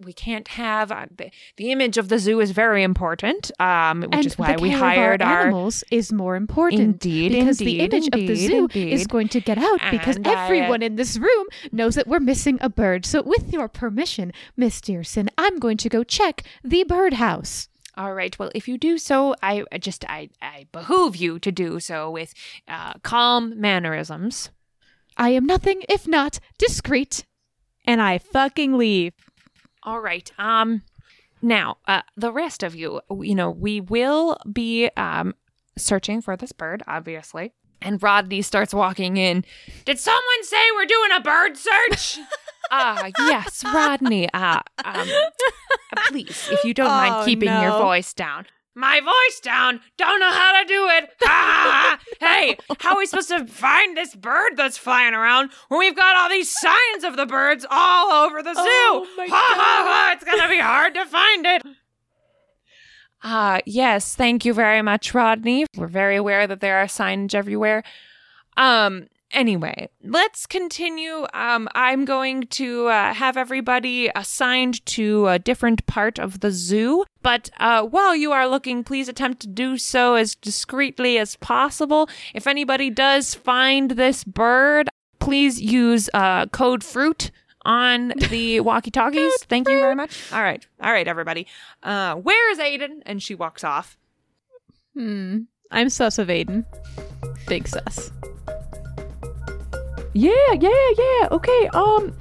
[0.03, 4.09] we can't have uh, the, the image of the zoo is very important, um, which
[4.13, 6.81] and is why we care hired our, our animals is more important.
[6.81, 10.17] Indeed, because the indeed, image of the indeed, zoo is going to get out because
[10.17, 13.05] And I, uh, everyone in this room knows that we're missing a bird.
[13.05, 17.69] So, with your permission, Miss Dearson, I'm going to go check the birdhouse.
[17.97, 18.37] All right.
[18.37, 22.11] Well, if you do so, I I just I I behoove you to do so
[22.11, 22.33] with
[22.67, 24.49] uh, calm mannerisms.
[25.17, 27.25] I am nothing if not discreet,
[27.85, 29.13] and I fucking leave.
[29.85, 30.29] All right.
[30.37, 30.81] Um
[31.41, 35.33] now, uh the rest of you, you know, we will be um
[35.77, 37.53] searching for this bird, obviously.
[37.81, 39.45] And Rodney starts walking in.
[39.85, 42.19] Did someone say we're doing a bird search?
[42.71, 44.27] Ah, yes, Rodney.
[44.33, 45.07] Uh, um,
[46.07, 48.47] please, if you don't mind Oh, keeping your voice down.
[48.75, 49.79] My voice down.
[49.97, 51.09] Don't know how to do it.
[51.27, 51.99] Ah!
[52.19, 56.15] hey, how are we supposed to find this bird that's flying around when we've got
[56.15, 58.59] all these signs of the birds all over the zoo?
[58.61, 60.11] Oh, my ha ha ha!
[60.13, 61.63] It's gonna be hard to find it.
[63.27, 64.13] Ah, yes.
[64.13, 65.65] Thank you very much, Rodney.
[65.75, 67.81] We're very aware that there are signage everywhere.
[68.55, 69.07] Um.
[69.31, 71.25] Anyway, let's continue.
[71.33, 77.05] Um, I'm going to uh, have everybody assigned to a different part of the zoo.
[77.21, 82.07] But uh, while you are looking, please attempt to do so as discreetly as possible.
[82.33, 87.31] If anybody does find this bird, please use uh, code FRUIT
[87.65, 89.33] on the walkie talkies.
[89.43, 90.31] Thank you very much.
[90.31, 90.65] All right.
[90.81, 91.47] All right, everybody.
[91.83, 93.01] Uh, where is Aiden?
[93.05, 93.97] And she walks off.
[94.93, 95.39] Hmm.
[95.71, 96.63] I'm sus of Aiden.
[97.47, 98.11] Big sus.
[100.17, 101.27] Yeah, yeah, yeah.
[101.29, 102.15] Okay, um,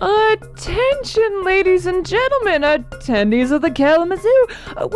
[0.00, 4.46] attention, ladies and gentlemen, attendees of the Kalamazoo.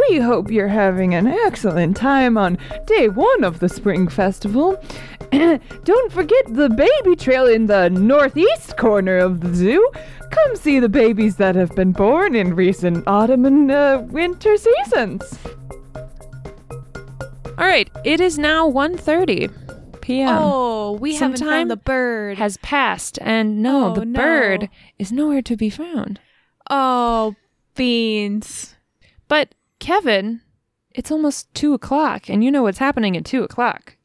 [0.08, 4.80] We hope you're having an excellent time on day one of the Spring Festival.
[5.32, 9.90] Don't forget the baby trail in the northeast corner of the zoo.
[10.30, 15.36] Come see the babies that have been born in recent autumn and uh, winter seasons.
[17.58, 17.90] All right.
[18.04, 19.67] It is now 1.30
[20.08, 20.28] p.m.
[20.30, 22.38] Oh, we Some haven't time found the bird.
[22.38, 24.18] has passed, and no, Oh, the no.
[24.18, 26.18] bird is nowhere to be found.
[26.70, 27.36] oh,
[27.76, 28.74] beans.
[29.28, 30.40] But Kevin,
[30.94, 33.96] it's almost two o'clock, and you know what's happening at two o'clock.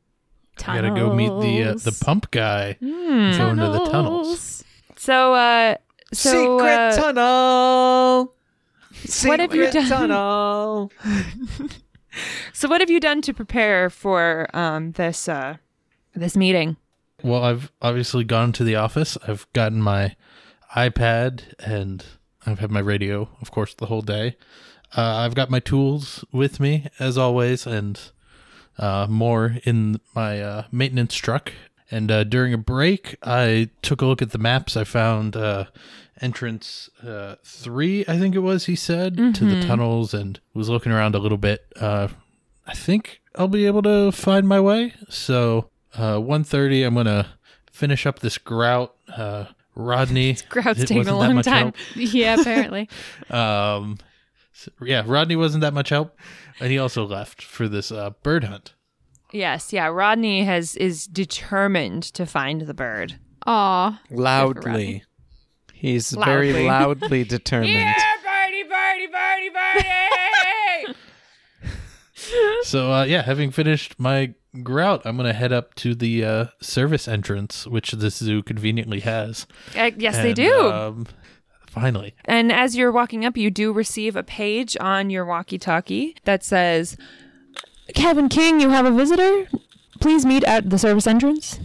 [0.68, 2.74] I gotta go meet the uh, the pump guy.
[2.80, 3.32] Hmm.
[3.38, 4.64] Go into the tunnels.
[4.98, 5.76] So, uh,
[6.14, 6.30] so
[6.60, 8.36] Secret uh, tunnel.
[9.26, 9.88] what have you done?
[9.90, 10.92] Tunnel.
[12.54, 15.58] so what have you done to prepare for um this uh
[16.14, 16.78] this meeting?
[17.24, 19.18] Well, I've obviously gone to the office.
[19.28, 20.16] I've gotten my
[20.76, 22.04] iPad, and
[22.46, 24.36] I've had my radio, of course, the whole day.
[24.96, 28.00] Uh, I've got my tools with me as always, and
[28.78, 31.54] uh, more in my uh, maintenance truck.
[31.90, 34.76] And uh, during a break, I took a look at the maps.
[34.76, 35.66] I found uh,
[36.22, 38.66] entrance uh, three, I think it was.
[38.66, 41.66] He said to the tunnels, and was looking around a little bit.
[41.80, 42.08] Uh,
[42.66, 44.94] I think I'll be able to find my way.
[45.10, 47.28] So, uh, one thirty, I'm gonna
[47.72, 48.96] finish up this grout.
[49.16, 51.74] Uh, Rodney, Grout's taking a long much time.
[51.96, 52.90] Yeah, apparently.
[53.30, 53.98] Um,
[54.54, 56.18] so- yeah, Rodney wasn't that much help,
[56.60, 58.74] and he also left for this uh, bird hunt.
[59.32, 59.88] Yes, yeah.
[59.88, 63.16] Rodney has is determined to find the bird.
[63.48, 64.00] Aw.
[64.12, 65.04] Loudly.
[65.74, 66.68] He's very Loudly.
[66.68, 67.74] loudly determined.
[68.24, 69.90] birdie, birdie, birdie, birdie!
[72.64, 77.08] So uh, yeah, having finished my grout, I'm gonna head up to the uh, service
[77.08, 79.46] entrance, which this zoo conveniently has.
[79.78, 80.72] Uh, yes, they do.
[80.72, 81.06] Um,
[81.68, 86.16] finally, And as you're walking up, you do receive a page on your walkie talkie
[86.24, 86.96] that says,
[87.96, 89.48] Kevin King, you have a visitor.
[90.00, 91.60] Please meet at the service entrance.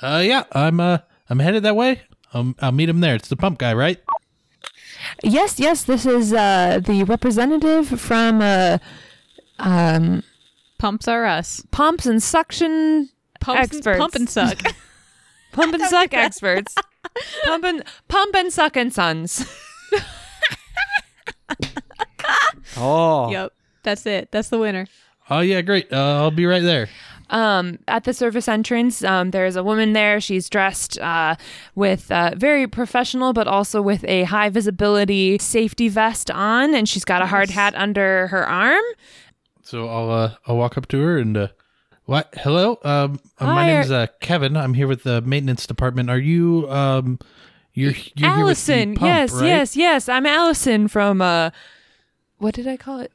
[0.00, 2.00] uh, yeah, I'm uh, I'm headed that way.
[2.32, 3.14] Um, I'll meet him there.
[3.14, 3.98] It's the pump guy, right?
[5.22, 8.78] Yes, yes, this is uh, the representative from uh,
[9.58, 10.22] um,
[10.78, 11.62] Pumps are us.
[11.70, 13.08] pumps and suction
[13.40, 13.86] Pumps Experts.
[13.86, 14.62] And, pump and suck.
[15.52, 16.74] pump and suck experts.
[17.44, 19.46] Pump and pump and suck and sons.
[22.76, 23.30] Oh.
[23.30, 23.52] yep.
[23.82, 24.30] That's it.
[24.32, 24.86] That's the winner.
[25.30, 25.92] Oh yeah, great.
[25.92, 26.88] Uh, I'll be right there.
[27.30, 30.20] Um, at the service entrance, um, there's a woman there.
[30.20, 31.36] She's dressed uh,
[31.74, 37.04] with uh, very professional, but also with a high visibility safety vest on, and she's
[37.04, 38.82] got a hard hat under her arm.
[39.64, 41.48] So I'll uh, I'll walk up to her and uh,
[42.04, 42.32] what?
[42.36, 42.78] Hello.
[42.84, 44.56] Um, uh, my Hi, name's uh, Kevin.
[44.56, 46.10] I'm here with the maintenance department.
[46.10, 47.18] Are you um,
[47.72, 49.46] you're you're here with the Allison, pump, yes, right?
[49.46, 50.08] yes, yes.
[50.08, 51.50] I'm Allison from uh,
[52.38, 53.10] what did I call it?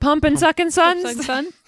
[0.00, 1.02] Pump and Suck and Sons.
[1.02, 1.48] Suck son.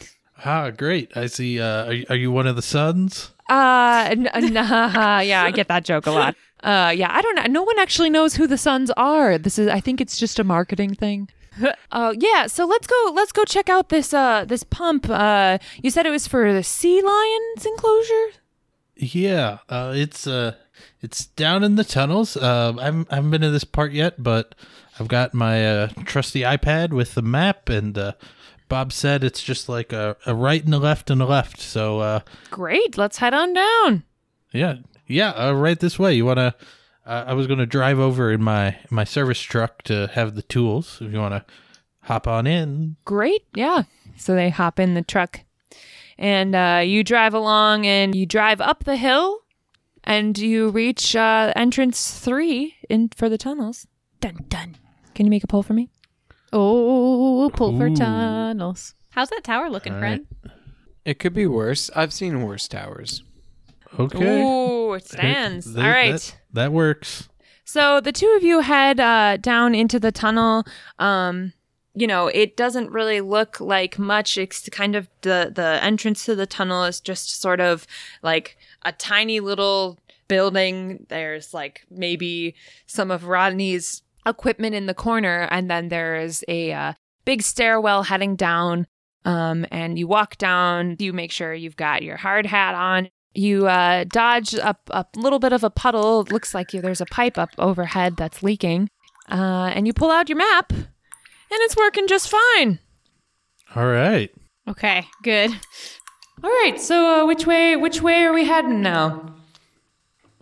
[0.46, 1.16] Ah, great.
[1.16, 1.58] I see.
[1.60, 3.30] Uh, are, you- are you one of the sons?
[3.48, 6.34] Uh, n- nah, yeah, I get that joke a lot.
[6.62, 7.44] Uh, yeah, I don't know.
[7.44, 9.38] No one actually knows who the sons are.
[9.38, 11.28] This is, I think it's just a marketing thing.
[11.92, 12.48] Uh, yeah.
[12.48, 13.12] So let's go.
[13.14, 15.08] Let's go check out this uh this pump.
[15.08, 18.30] Uh, you said it was for the sea lions enclosure.
[18.96, 19.58] Yeah.
[19.68, 20.56] Uh, it's uh,
[21.00, 22.36] it's down in the tunnels.
[22.36, 24.54] Uh, I haven't, I haven't been to this part yet, but
[24.98, 28.12] I've got my uh, trusty iPad with the map, and uh,
[28.68, 31.60] Bob said it's just like a, a right and a left and a left.
[31.60, 32.96] So uh, Great.
[32.98, 34.02] Let's head on down.
[34.52, 34.76] Yeah,
[35.06, 36.14] yeah, uh, right this way.
[36.14, 36.54] You wanna?
[37.06, 40.98] Uh, I was gonna drive over in my my service truck to have the tools.
[41.00, 41.44] If you wanna
[42.02, 43.44] hop on in, Great.
[43.54, 43.82] Yeah.
[44.16, 45.40] So they hop in the truck,
[46.18, 49.40] and uh, you drive along, and you drive up the hill,
[50.04, 53.86] and you reach uh, entrance three in for the tunnels.
[54.20, 54.76] Dun dun.
[55.14, 55.90] Can you make a pull for me?
[56.52, 58.94] Oh, pull for tunnels.
[59.10, 60.26] How's that tower looking, All friend?
[61.04, 61.90] It could be worse.
[61.94, 63.22] I've seen worse towers.
[63.98, 64.42] Okay.
[64.42, 65.72] Ooh, it stands.
[65.74, 66.12] That- All right.
[66.12, 67.28] that, that works.
[67.64, 70.64] So the two of you head uh, down into the tunnel.
[70.98, 71.52] Um,
[71.94, 74.36] you know, it doesn't really look like much.
[74.36, 77.86] It's kind of the the entrance to the tunnel is just sort of
[78.22, 81.06] like a tiny little building.
[81.08, 82.54] There's like maybe
[82.86, 86.92] some of Rodney's equipment in the corner, and then there's a uh,
[87.24, 88.86] big stairwell heading down.
[89.24, 90.96] Um, and you walk down.
[90.98, 93.08] You make sure you've got your hard hat on.
[93.34, 96.20] You uh, dodge up a little bit of a puddle.
[96.20, 98.88] It looks like you, there's a pipe up overhead that's leaking.
[99.30, 100.86] Uh, and you pull out your map, and
[101.50, 102.78] it's working just fine.
[103.74, 104.30] All right.
[104.68, 105.50] Okay, good.
[106.42, 106.80] All right.
[106.80, 107.74] So uh, which way?
[107.76, 109.34] Which way are we heading now?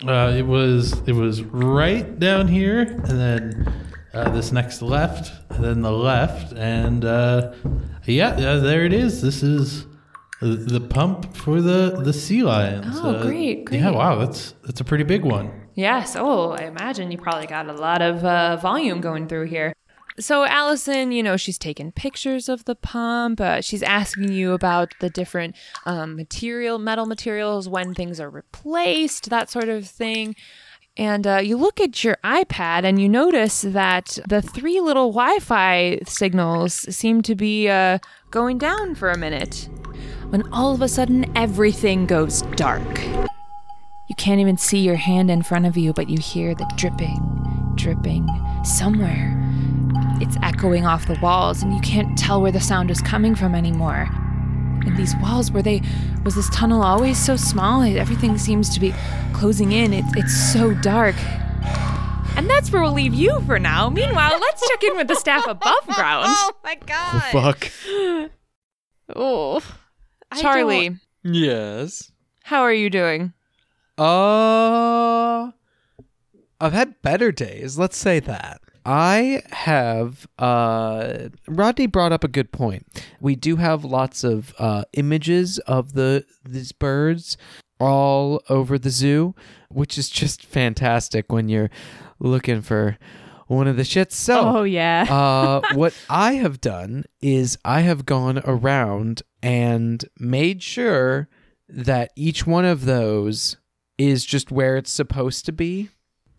[0.06, 3.72] Uh, it was it was right down here, and then
[4.14, 7.52] uh, this next left, and then the left, and uh,
[8.04, 9.22] yeah, uh, there it is.
[9.22, 9.86] This is
[10.46, 12.98] the, pump for the the sea lions.
[13.00, 15.50] Oh, Uh, great, Yeah, wow, that's that's a pretty big one.
[15.74, 16.16] Yes.
[16.18, 19.72] Oh, I imagine you probably got a lot of uh, volume going through here.
[20.20, 23.40] So Allison, you know, she's taking pictures of the pump.
[23.40, 29.30] Uh, she's asking you about the different um, material, metal materials, when things are replaced,
[29.30, 30.36] that sort of thing.
[30.98, 36.00] And uh, you look at your iPad and you notice that the three little Wi-Fi
[36.06, 37.98] signals seem to be uh,
[38.30, 39.70] going down for a minute.
[40.32, 43.04] When all of a sudden everything goes dark.
[44.08, 47.18] You can't even see your hand in front of you, but you hear the dripping,
[47.74, 48.26] dripping
[48.64, 49.38] somewhere.
[50.22, 53.54] It's echoing off the walls, and you can't tell where the sound is coming from
[53.54, 54.08] anymore.
[54.86, 55.82] And these walls, were they,
[56.24, 57.82] was this tunnel always so small?
[57.82, 58.94] Everything seems to be
[59.34, 59.92] closing in.
[59.92, 61.14] It's, it's so dark.
[62.38, 63.90] And that's where we'll leave you for now.
[63.90, 66.28] Meanwhile, let's check in with the staff above ground.
[66.38, 67.22] Oh my god.
[67.32, 67.70] Fuck.
[69.14, 69.60] Oh.
[70.32, 70.88] I Charlie,
[71.22, 72.10] don't- Yes.
[72.44, 73.32] how are you doing?
[73.98, 75.50] Uh
[76.60, 78.60] I've had better days, let's say that.
[78.84, 82.86] I have uh Rodney brought up a good point.
[83.20, 87.36] We do have lots of uh images of the these birds
[87.78, 89.34] all over the zoo,
[89.68, 91.70] which is just fantastic when you're
[92.20, 92.96] looking for
[93.48, 94.12] one of the shits.
[94.12, 95.06] So Oh yeah.
[95.10, 101.28] uh, what I have done is I have gone around and made sure
[101.68, 103.56] that each one of those
[103.98, 105.90] is just where it's supposed to be.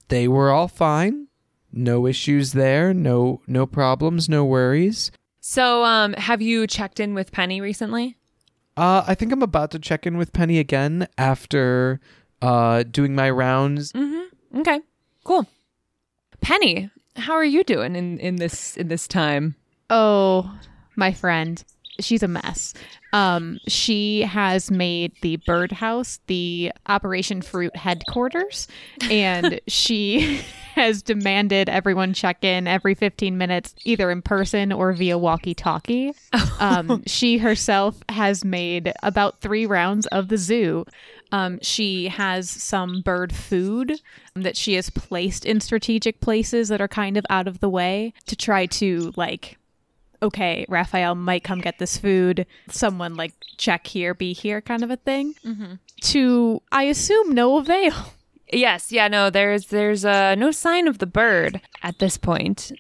[0.10, 1.28] They were all fine.
[1.72, 2.93] No issues there.
[2.93, 5.12] No no problems, no worries.
[5.39, 8.16] So, um, have you checked in with Penny recently?
[8.78, 11.99] Uh, I think I'm about to check in with Penny again after
[12.41, 13.91] uh, doing my rounds.
[13.91, 14.60] Mm-hmm.
[14.60, 14.80] Okay.
[15.24, 15.47] Cool.
[16.41, 19.56] Penny, how are you doing in, in this in this time?
[19.89, 20.58] Oh,
[20.95, 21.64] my friend.
[22.00, 22.74] She's a mess.
[23.14, 28.68] Um, she has made the birdhouse the Operation Fruit headquarters,
[29.10, 30.41] and she
[30.76, 36.14] has demanded everyone check in every 15 minutes, either in person or via walkie talkie.
[36.60, 40.86] Um, she herself has made about three rounds of the zoo.
[41.32, 44.00] Um, she has some bird food
[44.36, 48.14] that she has placed in strategic places that are kind of out of the way
[48.26, 49.58] to try to like
[50.24, 52.45] okay, Raphael might come get this food.
[52.69, 55.36] Someone like check here, be here, kind of a thing.
[56.01, 57.93] To I assume no avail.
[58.51, 62.71] Yes, yeah, no, there's there's uh no sign of the bird at this point.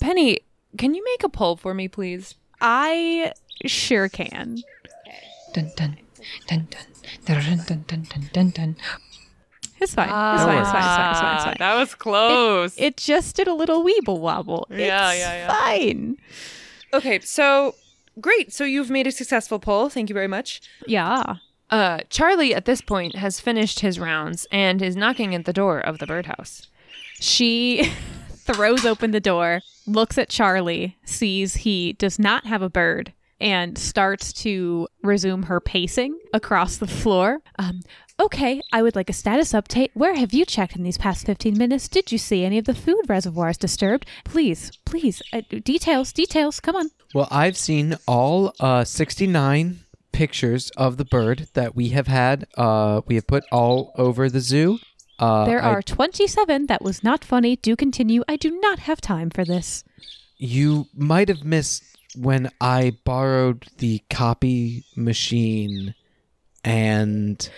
[0.00, 0.38] Penny,
[0.76, 2.34] can you make a poll for me, please?
[2.60, 3.32] I
[3.66, 4.58] sure can.
[5.54, 5.98] Dun dun
[6.48, 6.68] dun
[7.26, 8.76] dun dun dun dun dun dun dun.
[9.80, 10.08] It's fine.
[10.08, 10.58] it's fine.
[10.58, 10.82] It's fine.
[10.82, 11.10] It's fine.
[11.10, 11.34] It's fine.
[11.36, 11.56] It's fine.
[11.58, 12.74] That was close.
[12.78, 14.66] It just did a little weeble wobble.
[14.70, 15.48] Yeah, it's yeah, yeah.
[15.48, 16.16] Fine.
[16.92, 17.74] Okay, so
[18.20, 18.52] great.
[18.52, 19.88] So you've made a successful poll.
[19.88, 20.60] Thank you very much.
[20.86, 21.36] Yeah.
[21.70, 25.80] Uh, Charlie at this point has finished his rounds and is knocking at the door
[25.80, 26.68] of the birdhouse.
[27.18, 27.90] She
[28.30, 33.78] throws open the door, looks at Charlie, sees he does not have a bird, and
[33.78, 37.38] starts to resume her pacing across the floor.
[37.58, 37.80] Um,
[38.20, 39.90] okay, I would like a status update.
[39.94, 41.88] Where have you checked in these past 15 minutes?
[41.88, 44.06] Did you see any of the food reservoirs disturbed?
[44.24, 46.90] Please, please, uh, details, details, come on.
[47.14, 49.80] Well, I've seen all uh, 69
[50.12, 52.46] pictures of the bird that we have had.
[52.56, 54.78] Uh, we have put all over the zoo.
[55.18, 56.66] Uh, There I- are 27.
[56.66, 57.56] That was not funny.
[57.56, 58.22] Do continue.
[58.28, 59.84] I do not have time for this.
[60.36, 61.84] You might have missed
[62.16, 65.94] when I borrowed the copy machine
[66.64, 67.48] and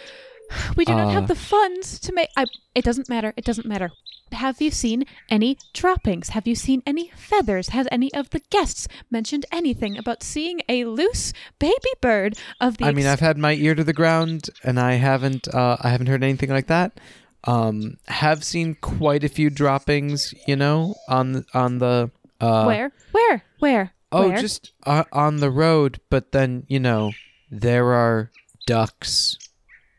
[0.76, 1.10] We do not Uh.
[1.10, 2.28] have the funds to make.
[2.36, 3.32] I, it doesn't matter.
[3.36, 3.90] It doesn't matter.
[4.32, 6.30] Have you seen any droppings?
[6.30, 7.68] Have you seen any feathers?
[7.68, 12.86] Has any of the guests mentioned anything about seeing a loose baby bird of the?
[12.86, 15.90] I mean ex- I've had my ear to the ground and I haven't uh, I
[15.90, 16.98] haven't heard anything like that.
[17.44, 22.90] Um, have seen quite a few droppings, you know, on the, on the uh, where,
[23.12, 23.92] where, where?
[24.10, 24.38] Oh, where?
[24.38, 27.12] just uh, on the road, but then you know
[27.50, 28.30] there are
[28.66, 29.36] ducks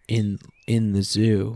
[0.08, 1.56] in in the zoo,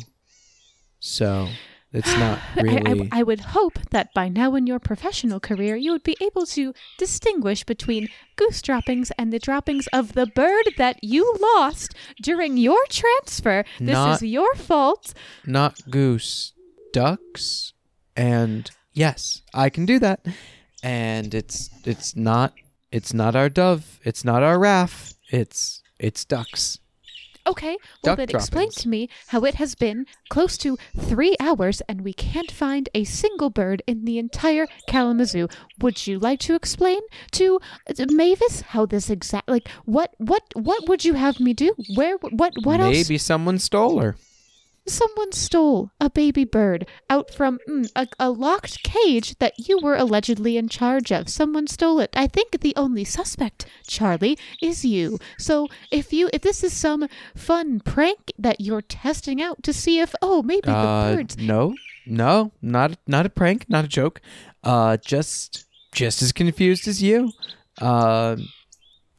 [0.99, 1.47] so
[1.91, 3.09] it's not I- really.
[3.11, 6.45] I, I would hope that by now in your professional career, you would be able
[6.47, 12.57] to distinguish between goose droppings and the droppings of the bird that you lost during
[12.57, 13.63] your transfer.
[13.79, 15.13] This Not- is your fault.
[15.45, 16.53] not goose,
[16.93, 17.73] ducks,
[18.15, 20.25] and yes, I can do that.
[20.83, 22.53] And it's it's not
[22.91, 26.79] it's not our dove, it's not our raff, it's it's ducks.
[27.49, 31.81] Okay, well Duck then explain to me how it has been close to three hours
[31.89, 35.47] and we can't find a single bird in the entire Kalamazoo.
[35.79, 37.01] Would you like to explain
[37.31, 37.59] to
[37.89, 41.73] uh, Mavis how this exact like what what what would you have me do?
[41.95, 42.93] Where what what else?
[42.93, 44.15] Maybe someone stole her.
[44.89, 49.95] Someone stole a baby bird out from mm, a, a locked cage that you were
[49.95, 51.29] allegedly in charge of.
[51.29, 52.09] Someone stole it.
[52.15, 55.19] I think the only suspect, Charlie, is you.
[55.37, 59.99] So if you if this is some fun prank that you're testing out to see
[59.99, 61.75] if oh maybe Uh, the birds no,
[62.05, 64.21] no, not not a prank, not a joke.
[64.63, 67.31] Uh, just just as confused as you.
[67.79, 68.35] Uh,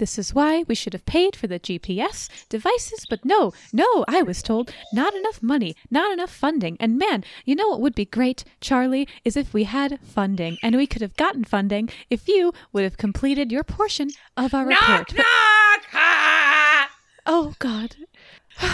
[0.00, 4.22] This is why we should have paid for the GPS devices, but no, no, I
[4.22, 6.78] was told not enough money, not enough funding.
[6.80, 10.74] And man, you know what would be great, Charlie, is if we had funding, and
[10.74, 14.08] we could have gotten funding if you would have completed your portion
[14.38, 15.12] of our report.
[15.14, 15.26] But-
[17.26, 17.96] oh God.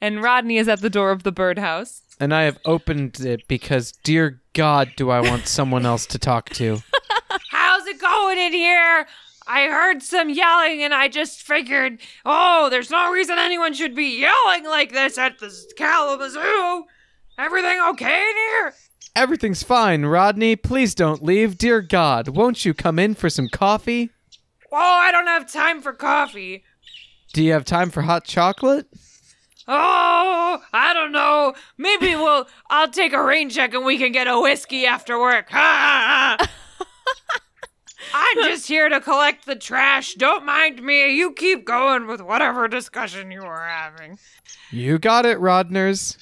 [0.00, 2.02] And Rodney is at the door of the birdhouse.
[2.20, 6.50] and I have opened it because, dear God, do I want someone else to talk
[6.50, 6.78] to.
[7.50, 9.06] How's it going in here?
[9.48, 14.20] I heard some yelling and I just figured, oh, there's no reason anyone should be
[14.20, 16.84] yelling like this at the Kalamazoo.
[17.38, 18.74] Everything okay in here?
[19.16, 20.54] Everything's fine, Rodney.
[20.54, 21.56] Please don't leave.
[21.56, 24.10] Dear God, won't you come in for some coffee?
[24.70, 26.62] Oh, I don't have time for coffee.
[27.32, 28.86] Do you have time for hot chocolate?
[29.66, 31.54] Oh, I don't know.
[31.76, 32.48] Maybe we'll.
[32.70, 35.48] I'll take a rain check and we can get a whiskey after work.
[38.14, 40.14] I'm just here to collect the trash.
[40.14, 41.14] Don't mind me.
[41.14, 44.18] You keep going with whatever discussion you were having.
[44.70, 46.18] You got it, Rodners.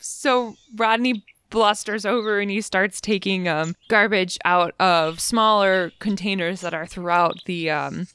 [0.00, 6.72] So Rodney blusters over and he starts taking um, garbage out of smaller containers that
[6.72, 8.06] are throughout the um,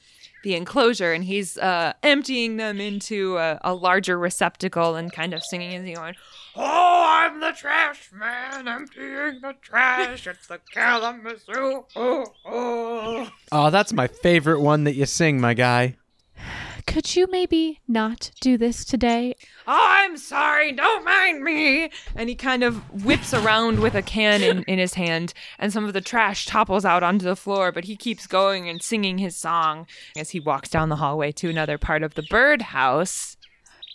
[0.44, 5.44] the enclosure, and he's uh, emptying them into a, a larger receptacle and kind of
[5.44, 6.14] singing as he going.
[6.58, 10.26] Oh, I'm the trash man, emptying the trash.
[10.26, 11.86] It's the Kalamazoo.
[11.96, 13.30] Oh, oh.
[13.52, 15.98] Oh, that's my favorite one that you sing, my guy.
[16.88, 19.36] Could you maybe not do this today?
[19.68, 20.72] Oh, I'm sorry.
[20.72, 21.90] Don't mind me.
[22.16, 25.84] And he kind of whips around with a can in, in his hand, and some
[25.84, 29.36] of the trash topples out onto the floor, but he keeps going and singing his
[29.36, 33.36] song as he walks down the hallway to another part of the birdhouse.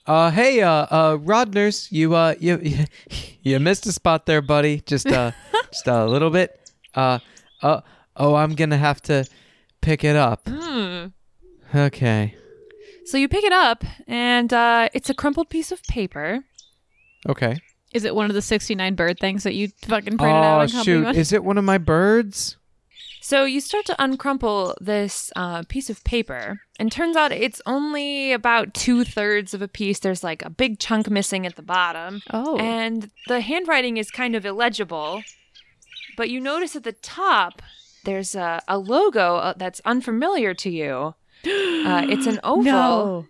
[0.06, 2.84] Uh, hey, uh, uh, Rodners, you, uh, you,
[3.42, 4.80] you missed a spot there, buddy.
[4.86, 5.32] Just, uh,
[5.72, 6.72] just a little bit.
[6.94, 7.18] Uh,
[7.62, 7.80] uh,
[8.16, 9.24] oh, I'm gonna have to
[9.80, 10.48] pick it up.
[10.48, 11.06] Hmm.
[11.74, 12.34] Okay.
[13.04, 16.44] So you pick it up, and uh, it's a crumpled piece of paper.
[17.28, 17.58] Okay.
[17.92, 21.16] Is it one of the 69 bird things that you fucking printed out Oh shoot!
[21.16, 22.56] Is it one of my birds?
[23.22, 28.32] So you start to uncrumple this uh, piece of paper, and turns out it's only
[28.32, 29.98] about two thirds of a piece.
[29.98, 32.56] There's like a big chunk missing at the bottom, Oh.
[32.56, 35.22] and the handwriting is kind of illegible.
[36.16, 37.60] But you notice at the top
[38.04, 41.14] there's a, a logo uh, that's unfamiliar to you.
[41.90, 43.26] Uh, it's an oval, no.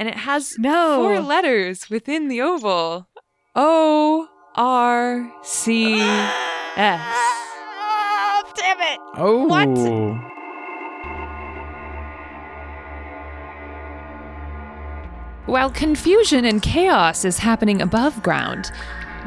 [0.00, 0.96] and it has No.
[1.00, 3.06] four letters within the oval:
[3.54, 6.00] O R C
[6.76, 7.33] S.
[8.56, 9.00] Oh, damn it.
[9.16, 9.46] Oh.
[9.46, 9.68] What?
[15.46, 18.72] While confusion and chaos is happening above ground,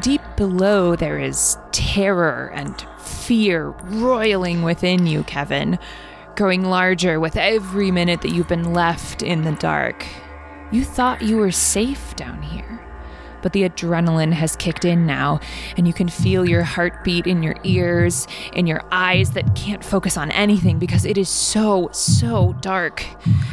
[0.02, 5.78] deep below there is terror and fear roiling within you, Kevin,
[6.36, 10.06] growing larger with every minute that you've been left in the dark.
[10.72, 12.84] You thought you were safe down here,
[13.48, 15.40] but the adrenaline has kicked in now,
[15.78, 20.18] and you can feel your heartbeat in your ears, in your eyes that can't focus
[20.18, 23.06] on anything because it is so, so dark.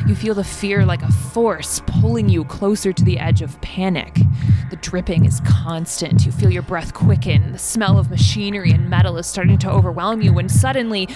[0.09, 4.17] You feel the fear like a force pulling you closer to the edge of panic.
[4.71, 6.27] The dripping is constant.
[6.27, 7.53] You feel your breath quicken.
[7.53, 11.09] The smell of machinery and metal is starting to overwhelm you when suddenly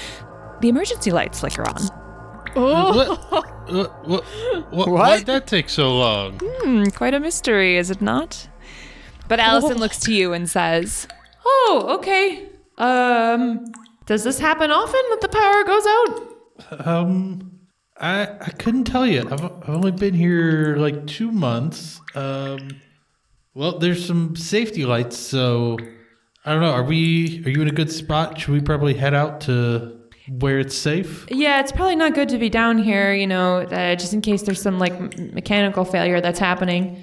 [0.60, 1.82] the emergency lights flicker on.
[2.54, 3.18] What?
[3.68, 4.06] What?
[4.06, 4.24] What?
[4.70, 4.88] what?
[4.88, 6.40] Why'd that take so long?
[6.42, 8.48] Hmm, quite a mystery, is it not?
[9.28, 11.06] But Allison looks to you and says,
[11.44, 12.46] "Oh, okay.
[12.78, 13.64] Um,
[14.06, 17.52] does this happen often that the power goes out?" Um,
[18.00, 19.20] I I couldn't tell you.
[19.30, 22.00] I've I've only been here like two months.
[22.14, 22.80] Um,
[23.54, 25.76] well, there's some safety lights, so
[26.44, 26.70] I don't know.
[26.72, 27.42] Are we?
[27.44, 28.40] Are you in a good spot?
[28.40, 29.98] Should we probably head out to
[30.40, 31.26] where it's safe?
[31.30, 34.42] Yeah, it's probably not good to be down here, you know, uh, just in case
[34.42, 37.02] there's some like m- mechanical failure that's happening.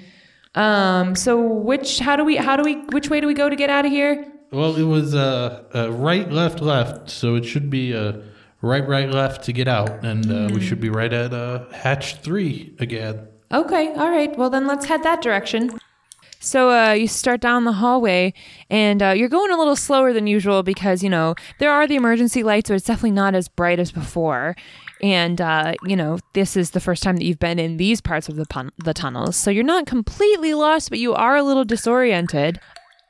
[0.56, 3.56] Um, so which how do we how do we which way do we go to
[3.56, 4.26] get out of here?
[4.50, 8.14] Well, it was uh, uh right, left, left, so it should be uh
[8.62, 12.16] right, right, left to get out, and uh, we should be right at uh hatch
[12.16, 13.28] three again.
[13.52, 14.36] Okay, all right.
[14.36, 15.78] Well, then let's head that direction.
[16.40, 18.32] So uh, you start down the hallway,
[18.70, 21.96] and uh, you're going a little slower than usual because you know there are the
[21.96, 24.56] emergency lights, but it's definitely not as bright as before.
[25.06, 28.28] And uh, you know this is the first time that you've been in these parts
[28.28, 31.64] of the pun- the tunnels, so you're not completely lost, but you are a little
[31.64, 32.58] disoriented.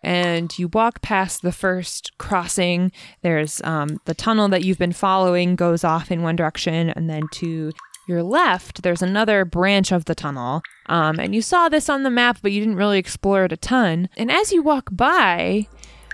[0.03, 2.93] And you walk past the first crossing.
[3.23, 7.23] There's um, the tunnel that you've been following goes off in one direction, and then
[7.33, 7.73] to
[8.07, 10.63] your left, there's another branch of the tunnel.
[10.87, 13.57] Um, and you saw this on the map, but you didn't really explore it a
[13.57, 14.09] ton.
[14.17, 15.67] And as you walk by,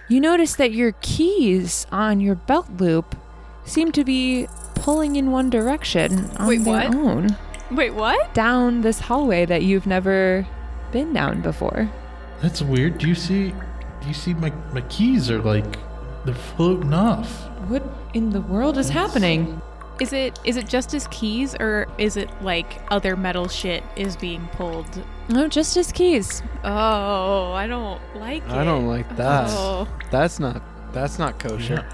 [0.08, 3.16] you notice that your keys on your belt loop
[3.64, 4.46] seem to be
[4.82, 6.94] pulling in one direction on Wait, their what?
[6.94, 7.36] own
[7.70, 8.34] Wait, what?
[8.34, 10.46] down this hallway that you've never
[10.90, 11.88] been down before.
[12.40, 12.98] That's weird.
[12.98, 13.50] Do you see?
[14.00, 15.78] Do you see my my keys are like
[16.24, 17.30] they're floating off?
[17.68, 17.84] What
[18.14, 19.62] in the world is happening?
[20.00, 24.16] Is it is it just his keys or is it like other metal shit is
[24.16, 24.86] being pulled
[25.28, 26.42] No, just his keys.
[26.64, 28.50] Oh, I don't like it.
[28.50, 29.46] I don't like that.
[29.50, 29.86] Oh.
[30.10, 30.60] That's not
[30.92, 31.86] that's not kosher.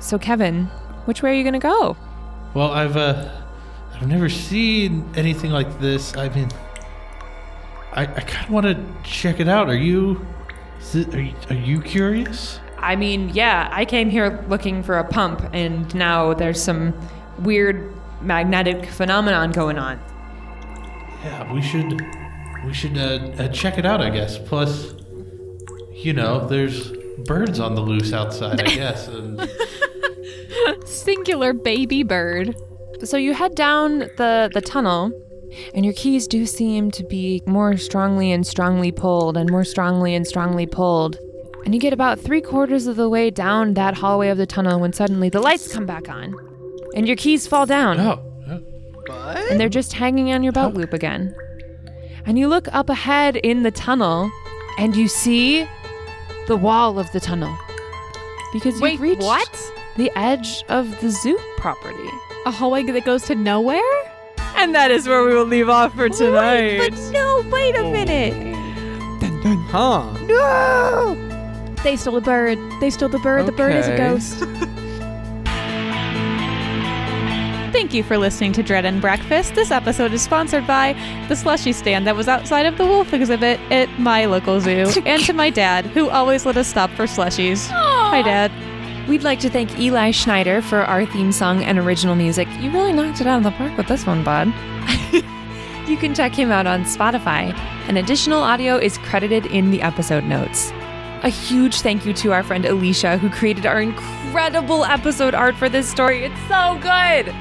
[0.00, 0.66] So, Kevin,
[1.04, 1.96] which way are you gonna go?
[2.54, 3.28] Well, I've uh,
[3.94, 6.16] I've never seen anything like this.
[6.16, 6.48] I mean,
[7.92, 9.68] I I kind of want to check it out.
[9.68, 10.24] Are you?
[10.92, 12.60] It, are you, are you curious?
[12.78, 16.94] I mean, yeah, I came here looking for a pump, and now there's some
[17.40, 20.00] weird magnetic phenomenon going on.
[21.24, 22.00] Yeah, we should
[22.64, 24.00] we should uh, uh, check it out.
[24.00, 24.38] I guess.
[24.38, 24.94] Plus,
[25.92, 26.92] you know, there's
[27.26, 28.60] birds on the loose outside.
[28.60, 29.08] I guess.
[29.08, 29.40] And
[30.84, 32.54] Singular baby bird.
[33.02, 35.10] So you head down the the tunnel,
[35.74, 40.14] and your keys do seem to be more strongly and strongly pulled, and more strongly
[40.14, 41.18] and strongly pulled.
[41.64, 44.78] And you get about three quarters of the way down that hallway of the tunnel
[44.80, 46.34] when suddenly the lights come back on,
[46.94, 47.98] and your keys fall down.
[48.00, 51.34] oh, oh, and they're just hanging on your belt loop again.
[52.26, 54.30] And you look up ahead in the tunnel,
[54.78, 55.66] and you see
[56.46, 57.54] the wall of the tunnel.
[58.52, 59.72] Because you've reached what?
[59.96, 62.08] The edge of the zoo property.
[62.46, 63.80] A hallway that goes to nowhere?
[64.56, 66.78] And that is where we will leave off for tonight.
[66.78, 67.92] But no, wait a oh.
[67.92, 68.54] minute.
[69.70, 70.10] Huh.
[70.22, 71.16] No!
[71.82, 72.58] They stole the bird.
[72.80, 73.46] They stole the bird.
[73.46, 74.08] The bird is a Okay.
[74.08, 74.38] ghost.
[77.72, 79.56] Thank you for listening to Dread and Breakfast.
[79.56, 80.92] This episode is sponsored by
[81.28, 85.22] the slushy stand that was outside of the wolf exhibit at my local zoo, and
[85.24, 87.68] to my dad, who always let us stop for slushies.
[87.68, 88.52] Hi, Dad.
[89.08, 92.48] We'd like to thank Eli Schneider for our theme song and original music.
[92.60, 94.48] You really knocked it out of the park with this one, bud.
[95.86, 97.54] you can check him out on Spotify,
[97.86, 100.72] and additional audio is credited in the episode notes.
[101.22, 105.68] A huge thank you to our friend Alicia, who created our incredible episode art for
[105.68, 106.24] this story.
[106.24, 107.34] It's so good!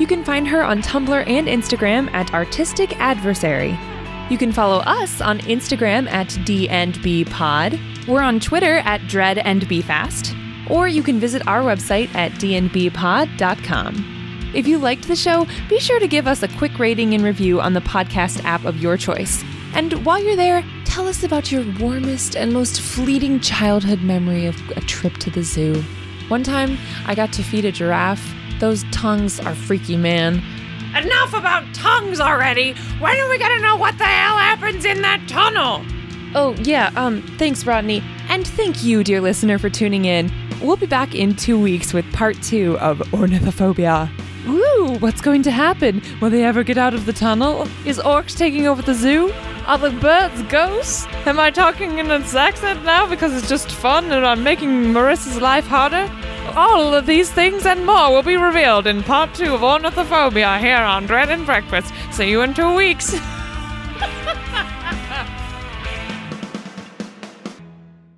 [0.00, 3.78] You can find her on Tumblr and Instagram at Artistic Adversary.
[4.30, 7.26] You can follow us on Instagram at D&B
[8.08, 10.34] We're on Twitter at Dread and Be Fast.
[10.70, 14.16] Or you can visit our website at dnbpod.com.
[14.54, 17.60] If you liked the show, be sure to give us a quick rating and review
[17.60, 19.44] on the podcast app of your choice.
[19.74, 24.56] And while you're there, tell us about your warmest and most fleeting childhood memory of
[24.70, 25.84] a trip to the zoo.
[26.28, 28.34] One time, I got to feed a giraffe.
[28.58, 30.42] Those tongues are freaky, man.
[30.96, 32.74] Enough about tongues already.
[32.98, 35.84] When are we gonna know what the hell happens in that tunnel?
[36.34, 38.02] Oh, yeah, um, thanks, Rodney.
[38.28, 40.30] And thank you, dear listener, for tuning in.
[40.62, 44.08] We'll be back in two weeks with part two of Ornithophobia.
[44.46, 46.00] Ooh, what's going to happen?
[46.20, 47.66] Will they ever get out of the tunnel?
[47.84, 49.32] Is Orcs taking over the zoo?
[49.66, 51.06] Are the birds ghosts?
[51.26, 55.40] Am I talking in an accent now because it's just fun and I'm making Marissa's
[55.40, 56.10] life harder?
[56.56, 60.76] All of these things and more will be revealed in part two of Ornithophobia here
[60.76, 61.92] on Dread and Breakfast.
[62.12, 63.14] See you in two weeks.